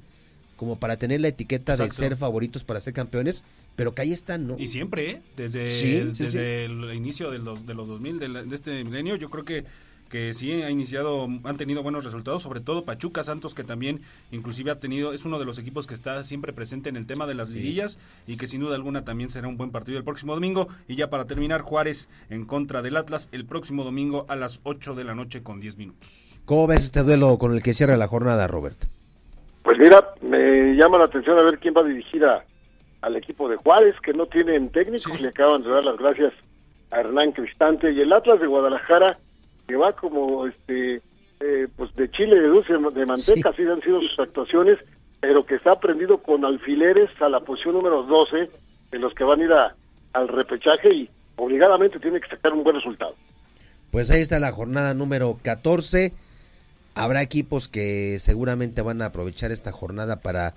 como 0.63 0.78
para 0.78 0.97
tener 0.97 1.21
la 1.21 1.28
etiqueta 1.28 1.78
de 1.78 1.89
ser 1.91 2.15
favoritos 2.15 2.63
para 2.63 2.80
ser 2.80 2.93
campeones, 2.93 3.43
pero 3.76 3.93
que 3.93 4.02
ahí 4.02 4.13
están, 4.13 4.47
¿no? 4.47 4.56
Y 4.58 4.67
siempre, 4.67 5.12
¿eh? 5.12 5.21
Desde, 5.36 5.62
desde 5.63 6.65
el 6.65 6.93
inicio 6.93 7.32
de 7.32 7.39
los, 7.39 7.65
de 7.65 7.73
los 7.73 7.88
2000, 7.88 8.19
de, 8.19 8.56
este 8.56 8.84
milenio, 8.84 9.15
yo 9.15 9.30
creo 9.30 9.45
que 9.45 9.65
que 10.13 10.36
sí 10.36 10.52
ha 10.52 10.69
iniciado, 10.69 11.28
han 11.43 11.58
tenido 11.58 11.82
buenos 11.82 12.04
resultados, 12.04 12.43
sobre 12.43 12.62
todo 12.62 12.86
Pachuca 12.86 13.23
Santos, 13.23 13.56
que 13.56 13.63
también 13.63 14.02
inclusive 14.32 14.69
ha 14.69 14.76
tenido, 14.76 15.12
es 15.12 15.26
uno 15.26 15.39
de 15.39 15.45
los 15.45 15.58
equipos 15.58 15.88
que 15.88 15.95
está 15.95 16.23
siempre 16.23 16.54
presente 16.54 16.88
en 16.88 16.97
el 16.97 17.08
tema 17.08 17.26
de 17.26 17.34
las 17.34 17.49
liguillas 17.49 17.97
y 18.28 18.38
que 18.38 18.45
sin 18.45 18.62
duda 18.62 18.76
alguna 18.76 19.04
también 19.06 19.32
será 19.32 19.47
un 19.47 19.58
buen 19.58 19.71
partido 19.71 19.97
el 19.97 20.04
próximo 20.04 20.36
domingo. 20.36 20.67
Y 20.88 20.97
ya 20.97 21.10
para 21.10 21.26
terminar, 21.26 21.62
Juárez 21.62 22.10
en 22.30 22.45
contra 22.45 22.84
del 22.84 22.95
Atlas 22.95 23.28
el 23.32 23.45
próximo 23.45 23.84
domingo 23.84 24.28
a 24.30 24.36
las 24.36 24.60
8 24.62 24.93
de 24.93 25.04
la 25.04 25.15
noche 25.15 25.41
con 25.41 25.60
10 25.60 25.78
minutos. 25.78 26.38
¿Cómo 26.45 26.67
ves 26.67 26.84
este 26.84 27.02
duelo 27.02 27.39
con 27.39 27.52
el 27.52 27.63
que 27.63 27.73
cierra 27.73 27.97
la 27.97 28.08
jornada, 28.08 28.45
Roberto? 28.45 28.86
Pues 29.63 29.78
mira, 29.78 30.13
me 30.21 30.76
llama 30.76 30.97
la 30.97 31.06
atención 31.06 31.39
a 31.39 31.41
ver 31.41 31.58
quién 31.58 31.73
va 31.76 31.82
a 31.82 31.86
dirigir 31.86 32.23
al 32.26 33.15
equipo 33.15 33.47
de 33.49 33.56
Juárez, 33.56 33.95
que 34.02 34.13
no 34.13 34.26
tienen 34.28 34.69
técnico, 34.69 35.15
le 35.15 35.30
acaban 35.30 35.63
de 35.63 35.69
dar 35.69 35.84
las 35.84 35.97
gracias 35.97 36.34
a 36.91 36.99
Hernán 36.99 37.32
Cristante, 37.32 37.91
y 37.91 38.02
el 38.02 38.12
Atlas 38.12 38.39
de 38.39 38.47
Guadalajara, 38.47 39.17
que 39.67 39.76
va 39.78 39.93
como 39.93 40.45
este 40.47 41.02
eh, 41.39 41.67
pues 41.76 41.93
de 41.95 42.12
chile 42.12 42.39
de 42.39 42.47
dulce 42.47 42.73
de 42.73 43.06
manteca, 43.06 43.49
así 43.49 43.63
han 43.63 43.82
sido 43.82 44.02
sus 44.02 44.19
actuaciones, 44.19 44.78
pero 45.21 45.45
que 45.45 45.56
está 45.56 45.80
prendido 45.80 46.17
con 46.17 46.43
alfileres 46.43 47.10
a 47.21 47.30
la 47.30 47.39
posición 47.39 47.76
número 47.76 48.04
12, 48.04 48.49
de 48.91 48.99
los 48.99 49.13
que 49.13 49.23
van 49.23 49.41
a 49.41 49.43
ir 49.43 49.52
al 50.13 50.28
repechaje 50.28 50.93
y 50.93 51.10
obligadamente 51.38 51.99
tiene 51.99 52.19
que 52.19 52.30
sacar 52.30 52.54
un 52.54 52.63
buen 52.63 52.76
resultado. 52.76 53.15
Pues 53.91 54.12
ahí 54.12 54.21
está 54.21 54.39
la 54.39 54.52
jornada 54.52 54.93
número 54.93 55.39
14 55.41 56.13
Habrá 56.95 57.21
equipos 57.21 57.69
que 57.69 58.17
seguramente 58.19 58.82
van 58.82 59.01
a 59.01 59.08
aprovechar 59.08 59.51
esta 59.51 59.71
jornada 59.71 60.21
para 60.21 60.53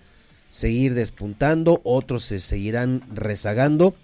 seguir 0.48 0.94
despuntando, 0.94 1.80
otros 1.82 2.24
se 2.24 2.40
seguirán 2.40 3.02
rezagando 3.12 3.94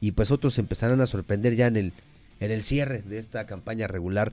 y 0.00 0.12
pues 0.12 0.30
otros 0.30 0.58
empezarán 0.58 1.00
a 1.00 1.06
sorprender 1.06 1.56
ya 1.56 1.66
en 1.66 1.76
el 1.76 1.92
en 2.38 2.50
el 2.50 2.62
cierre 2.62 3.02
de 3.02 3.18
esta 3.18 3.46
campaña 3.46 3.86
regular 3.86 4.32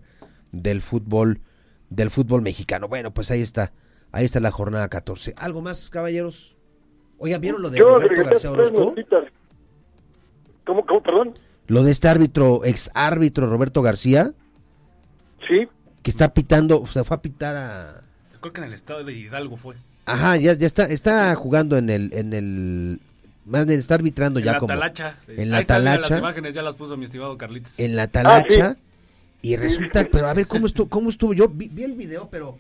del 0.52 0.82
fútbol 0.82 1.42
del 1.90 2.10
fútbol 2.10 2.42
mexicano. 2.42 2.88
Bueno, 2.88 3.12
pues 3.12 3.32
ahí 3.32 3.42
está. 3.42 3.74
Ahí 4.12 4.24
está 4.24 4.40
la 4.40 4.52
jornada 4.52 4.88
14. 4.88 5.34
¿Algo 5.38 5.62
más, 5.62 5.90
caballeros? 5.90 6.56
Oigan, 7.18 7.42
¿vieron 7.42 7.62
lo 7.62 7.70
de 7.70 7.80
Roberto 7.80 8.24
García 8.24 8.52
Orozco? 8.52 8.96
¿Cómo, 10.66 10.86
cómo, 10.86 11.04
perdón? 11.04 11.40
Lo 11.68 11.84
de 11.84 11.92
este 11.92 12.08
árbitro, 12.08 12.64
ex 12.64 12.90
árbitro 12.94 13.50
Roberto 13.50 13.82
García. 13.82 14.32
Sí 15.48 15.68
que 16.08 16.12
está 16.12 16.34
pitando, 16.34 16.80
o 16.80 16.88
sea, 16.88 17.04
fue 17.04 17.18
a 17.18 17.22
pitar 17.22 17.58
a... 17.58 18.02
Creo 18.40 18.54
que 18.54 18.62
en 18.62 18.68
el 18.68 18.74
estado 18.74 19.04
de 19.04 19.12
Hidalgo 19.12 19.58
fue. 19.58 19.76
Ajá, 20.06 20.38
ya, 20.38 20.54
ya 20.54 20.66
está, 20.66 20.86
está 20.86 21.36
jugando 21.36 21.78
en 21.78 21.90
el, 21.90 22.14
en 22.14 22.32
el, 22.32 23.02
más 23.44 23.66
bien 23.68 23.78
está 23.78 23.96
arbitrando 23.96 24.40
ya 24.40 24.54
la 24.54 24.60
como... 24.60 24.70
Talacha. 24.70 25.18
En 25.28 25.52
la 25.52 25.62
talacha. 25.66 26.10
las 26.10 26.20
imágenes 26.20 26.56
ya 26.56 26.62
las 26.62 26.78
puso 26.78 26.96
mi 26.96 27.04
estimado 27.04 27.38
Carlitos. 27.38 27.78
En 27.78 27.98
la 27.98 28.08
talacha. 28.08 28.68
Ah, 28.68 28.78
y 29.42 29.58
resulta, 29.58 30.08
pero 30.10 30.28
a 30.28 30.34
ver, 30.34 30.48
¿cómo 30.48 30.68
estuvo? 30.68 30.88
¿Cómo 30.88 31.10
estuvo? 31.10 31.34
Yo 31.34 31.50
vi, 31.50 31.70
el 31.84 31.96
video, 31.96 32.30
pero 32.32 32.58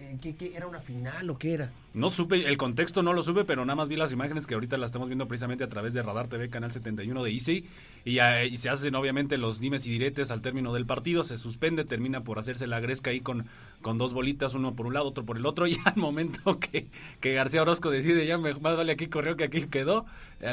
eh, 0.00 0.16
¿qué, 0.20 0.52
era 0.56 0.66
una 0.66 0.80
final 0.80 1.28
o 1.28 1.36
qué 1.36 1.52
era? 1.52 1.72
No 1.92 2.08
supe, 2.08 2.48
el 2.48 2.56
contexto 2.56 3.02
no 3.02 3.12
lo 3.12 3.22
supe, 3.22 3.44
pero 3.44 3.66
nada 3.66 3.76
más 3.76 3.90
vi 3.90 3.96
las 3.96 4.12
imágenes 4.12 4.46
que 4.46 4.54
ahorita 4.54 4.78
las 4.78 4.88
estamos 4.88 5.08
viendo 5.08 5.28
precisamente 5.28 5.62
a 5.62 5.68
través 5.68 5.92
de 5.92 6.02
Radar 6.02 6.28
TV, 6.28 6.48
Canal 6.48 6.72
71 6.72 7.22
de 7.22 7.30
Easy, 7.30 7.66
y, 8.06 8.18
y 8.18 8.56
se 8.56 8.70
hacen 8.70 8.94
obviamente 8.94 9.36
los 9.36 9.60
dimes 9.60 9.86
y 9.86 9.90
diretes 9.90 10.30
al 10.30 10.40
término 10.40 10.72
del 10.72 10.86
partido, 10.86 11.22
se 11.22 11.36
suspende, 11.36 11.84
termina 11.84 12.22
por 12.22 12.38
hacerse 12.38 12.66
la 12.66 12.80
gresca 12.80 13.10
ahí 13.10 13.20
con, 13.20 13.46
con 13.82 13.98
dos 13.98 14.14
bolitas, 14.14 14.54
uno 14.54 14.74
por 14.74 14.86
un 14.86 14.94
lado, 14.94 15.06
otro 15.06 15.26
por 15.26 15.36
el 15.36 15.44
otro, 15.44 15.66
y 15.68 15.76
al 15.84 15.96
momento 15.96 16.58
que, 16.58 16.88
que 17.20 17.34
García 17.34 17.60
Orozco 17.60 17.90
decide, 17.90 18.26
ya 18.26 18.38
más 18.38 18.58
vale 18.60 18.92
aquí 18.92 19.08
corrió 19.08 19.36
que 19.36 19.44
aquí 19.44 19.66
quedó, 19.66 20.06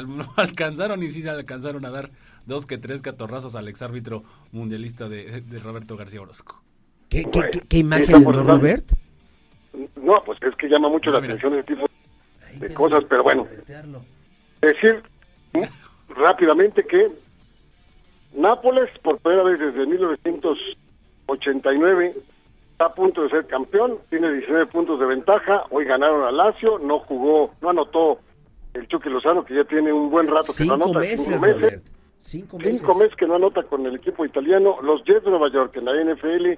no 0.06 0.30
alcanzaron 0.36 1.02
y 1.02 1.10
sí 1.10 1.22
se 1.22 1.30
alcanzaron 1.30 1.86
a 1.86 1.90
dar 1.90 2.10
dos 2.44 2.66
que 2.66 2.76
tres 2.76 3.00
catorrazos 3.00 3.54
al 3.54 3.68
exárbitro 3.68 4.24
mundialista 4.52 5.08
de, 5.08 5.40
de 5.40 5.58
Roberto 5.58 5.96
García 5.96 6.20
Orozco. 6.20 6.62
¿Qué, 7.08 7.24
qué, 7.24 7.62
qué, 7.66 7.78
imagen 7.78 8.22
¿no, 8.22 8.32
Robert? 8.42 8.92
No, 10.08 10.20
pues 10.24 10.42
es 10.42 10.56
que 10.56 10.68
llama 10.70 10.88
mucho 10.88 11.10
la 11.10 11.18
atención 11.18 11.52
ese 11.52 11.64
tipo 11.64 11.86
de 12.54 12.72
cosas, 12.72 13.04
pero 13.10 13.22
bueno. 13.22 13.46
Decir 14.62 15.02
rápidamente 16.08 16.86
que 16.86 17.12
Nápoles, 18.32 18.88
por 19.02 19.18
primera 19.18 19.42
vez 19.42 19.60
desde 19.60 19.84
1989, 19.84 22.14
está 22.72 22.86
a 22.86 22.94
punto 22.94 23.22
de 23.22 23.28
ser 23.28 23.46
campeón, 23.48 23.98
tiene 24.08 24.32
19 24.32 24.64
puntos 24.68 24.98
de 24.98 25.04
ventaja, 25.04 25.64
hoy 25.68 25.84
ganaron 25.84 26.24
a 26.24 26.32
Lazio, 26.32 26.78
no 26.78 27.00
jugó, 27.00 27.52
no 27.60 27.68
anotó 27.68 28.18
el 28.72 28.88
Chucky 28.88 29.10
Lozano, 29.10 29.44
que 29.44 29.56
ya 29.56 29.64
tiene 29.64 29.92
un 29.92 30.08
buen 30.08 30.26
rato 30.26 30.54
que 30.56 30.64
no 30.64 30.72
anota. 30.72 31.02
cinco 31.02 31.40
meses. 31.40 31.82
Cinco 32.16 32.58
meses. 32.58 32.78
Cinco 32.78 32.94
meses 32.94 33.14
que 33.14 33.26
no 33.26 33.34
anota 33.34 33.62
con 33.62 33.84
el 33.84 33.96
equipo 33.96 34.24
italiano. 34.24 34.80
Los 34.80 35.04
Jets 35.04 35.24
de 35.24 35.30
Nueva 35.30 35.50
York 35.50 35.76
en 35.76 35.84
la 35.84 36.02
NFL 36.02 36.54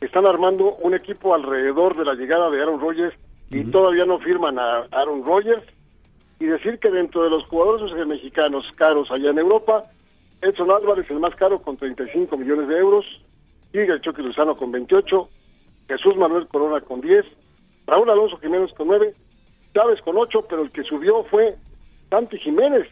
están 0.00 0.26
armando 0.26 0.74
un 0.76 0.94
equipo 0.94 1.34
alrededor 1.34 1.96
de 1.96 2.04
la 2.04 2.14
llegada 2.14 2.50
de 2.50 2.62
Aaron 2.62 2.80
Rodgers 2.80 3.16
y 3.50 3.64
todavía 3.64 4.04
no 4.04 4.18
firman 4.18 4.58
a 4.58 4.86
Aaron 4.92 5.24
Rodgers. 5.24 5.64
Y 6.40 6.46
decir 6.46 6.78
que 6.78 6.90
dentro 6.90 7.24
de 7.24 7.30
los 7.30 7.48
jugadores 7.48 8.06
mexicanos 8.06 8.64
caros 8.76 9.10
allá 9.10 9.30
en 9.30 9.38
Europa, 9.38 9.84
Edson 10.40 10.70
Álvarez 10.70 11.10
el 11.10 11.18
más 11.18 11.34
caro 11.34 11.60
con 11.60 11.76
35 11.76 12.36
millones 12.36 12.68
de 12.68 12.78
euros, 12.78 13.04
sigue 13.72 13.92
el 13.92 14.00
Chucky 14.00 14.22
Lozano 14.22 14.56
con 14.56 14.70
28, 14.70 15.28
Jesús 15.88 16.16
Manuel 16.16 16.46
Corona 16.46 16.80
con 16.80 17.00
10, 17.00 17.24
Raúl 17.88 18.10
Alonso 18.10 18.38
Jiménez 18.38 18.72
con 18.74 18.86
9, 18.86 19.14
Chávez 19.74 20.00
con 20.02 20.16
8, 20.16 20.46
pero 20.48 20.62
el 20.62 20.70
que 20.70 20.84
subió 20.84 21.24
fue 21.24 21.56
Santi 22.08 22.38
Jiménez, 22.38 22.86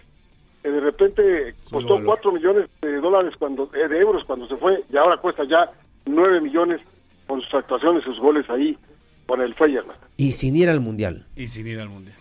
que 0.62 0.70
de 0.70 0.80
repente 0.80 1.54
costó 1.70 2.02
4 2.04 2.32
millones 2.32 2.68
de 2.80 2.96
dólares 2.96 3.34
cuando 3.38 3.70
eh, 3.74 3.86
de 3.86 4.00
euros 4.00 4.24
cuando 4.24 4.48
se 4.48 4.56
fue 4.56 4.82
y 4.90 4.96
ahora 4.96 5.18
cuesta 5.18 5.44
ya 5.44 5.70
9 6.06 6.40
millones 6.40 6.80
con 7.26 7.40
sus 7.42 7.54
actuaciones, 7.54 8.04
sus 8.04 8.18
goles 8.18 8.48
ahí 8.48 8.78
con 9.26 9.40
el 9.40 9.54
Feyenoord. 9.54 9.96
Y 10.16 10.32
sin 10.32 10.56
ir 10.56 10.68
al 10.68 10.80
Mundial. 10.80 11.26
Y 11.34 11.48
sin 11.48 11.66
ir 11.66 11.80
al 11.80 11.88
Mundial. 11.88 12.16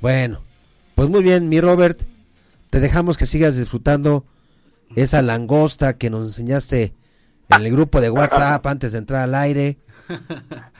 Bueno, 0.00 0.40
pues 0.94 1.08
muy 1.08 1.22
bien, 1.22 1.48
mi 1.48 1.60
Robert. 1.60 1.98
Te 2.70 2.80
dejamos 2.80 3.16
que 3.16 3.26
sigas 3.26 3.56
disfrutando 3.56 4.24
esa 4.96 5.22
langosta 5.22 5.96
que 5.96 6.10
nos 6.10 6.26
enseñaste 6.26 6.94
en 7.48 7.60
el 7.60 7.70
grupo 7.70 8.00
de 8.00 8.10
WhatsApp 8.10 8.66
antes 8.66 8.92
de 8.92 8.98
entrar 8.98 9.22
al 9.22 9.34
aire. 9.34 9.78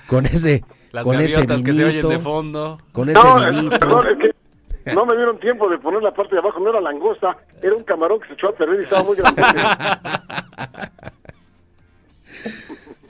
Con 0.09 0.27
ese. 0.27 0.65
Las 0.91 1.05
con 1.05 1.21
ese 1.21 1.47
que 1.47 1.73
se 1.73 1.85
oyen 1.85 2.09
de 2.09 2.19
fondo. 2.19 2.79
Con 2.93 3.09
ese 3.09 3.19
no, 3.19 3.71
perdón, 3.71 4.07
es 4.09 4.19
que 4.19 4.95
no 4.95 5.07
me 5.07 5.15
dieron 5.15 5.39
tiempo 5.39 5.69
de 5.71 5.79
poner 5.79 6.03
la 6.03 6.13
parte 6.13 6.35
de 6.35 6.41
abajo, 6.41 6.59
no 6.61 6.71
era 6.71 6.81
langosta, 6.81 7.39
era 7.63 7.75
un 7.75 7.85
camarón 7.85 8.21
que 8.21 8.29
se 8.29 8.35
echó 8.35 8.49
a 8.49 8.53
perder 8.53 8.81
y 8.81 8.85
estaba 8.85 9.05
muy 9.05 9.17
grande. 9.17 9.43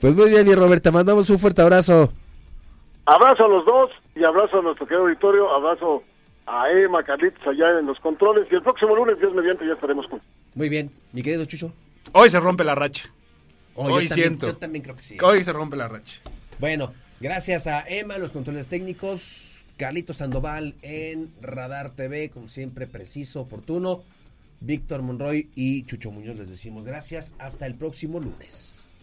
Pues 0.01 0.15
muy 0.15 0.31
bien, 0.31 0.49
y 0.49 0.55
Roberta, 0.55 0.91
mandamos 0.91 1.31
un 1.31 1.39
fuerte 1.39 1.63
abrazo. 1.63 2.13
Abrazo 3.07 3.45
a 3.45 3.49
los 3.49 3.65
dos 3.65 3.91
y 4.15 4.25
abrazo 4.25 4.59
a 4.59 4.63
nuestro 4.63 4.87
querido 4.87 5.05
auditorio, 5.05 5.51
abrazo 5.55 6.03
a 6.47 6.71
Emma, 6.71 7.05
Carlitos 7.05 7.47
allá 7.47 7.79
en 7.79 7.87
los 7.87 7.99
controles 8.01 8.47
y 8.51 8.55
el 8.55 8.63
próximo 8.63 8.97
lunes, 8.97 9.19
Dios 9.19 9.33
mediante, 9.35 9.67
ya 9.67 9.75
estaremos 9.75 10.07
juntos. 10.07 10.29
Muy 10.55 10.69
bien, 10.69 10.91
mi 11.13 11.23
querido 11.23 11.45
Chucho. 11.45 11.73
Hoy 12.13 12.31
se 12.31 12.41
rompe 12.41 12.65
la 12.65 12.75
racha. 12.75 13.09
Hoy, 13.75 14.07
siento. 14.09 14.49
yo 14.49 14.57
también 14.57 14.83
creo 14.83 14.97
que 14.97 15.03
sí. 15.03 15.17
Hoy 15.23 15.43
se 15.45 15.53
rompe 15.53 15.77
la 15.77 15.89
racha. 15.89 16.21
Bueno, 16.59 16.93
gracias 17.21 17.67
a 17.67 17.85
Emma, 17.89 18.19
los 18.19 18.33
controles 18.33 18.69
técnicos, 18.69 19.65
Carlitos 19.77 20.19
Sandoval 20.19 20.75
en 20.83 21.33
Radar 21.41 21.91
TV, 21.91 22.31
como 22.31 22.49
siempre, 22.49 22.87
preciso, 22.87 23.41
oportuno. 23.41 24.03
Víctor 24.61 25.03
Monroy 25.03 25.51
y 25.57 25.85
Chucho 25.85 26.13
Muñoz 26.13 26.37
les 26.37 26.51
decimos 26.51 26.85
gracias. 26.85 27.35
Hasta 27.39 27.67
el 27.67 27.75
próximo 27.75 28.21
lunes. 28.21 28.92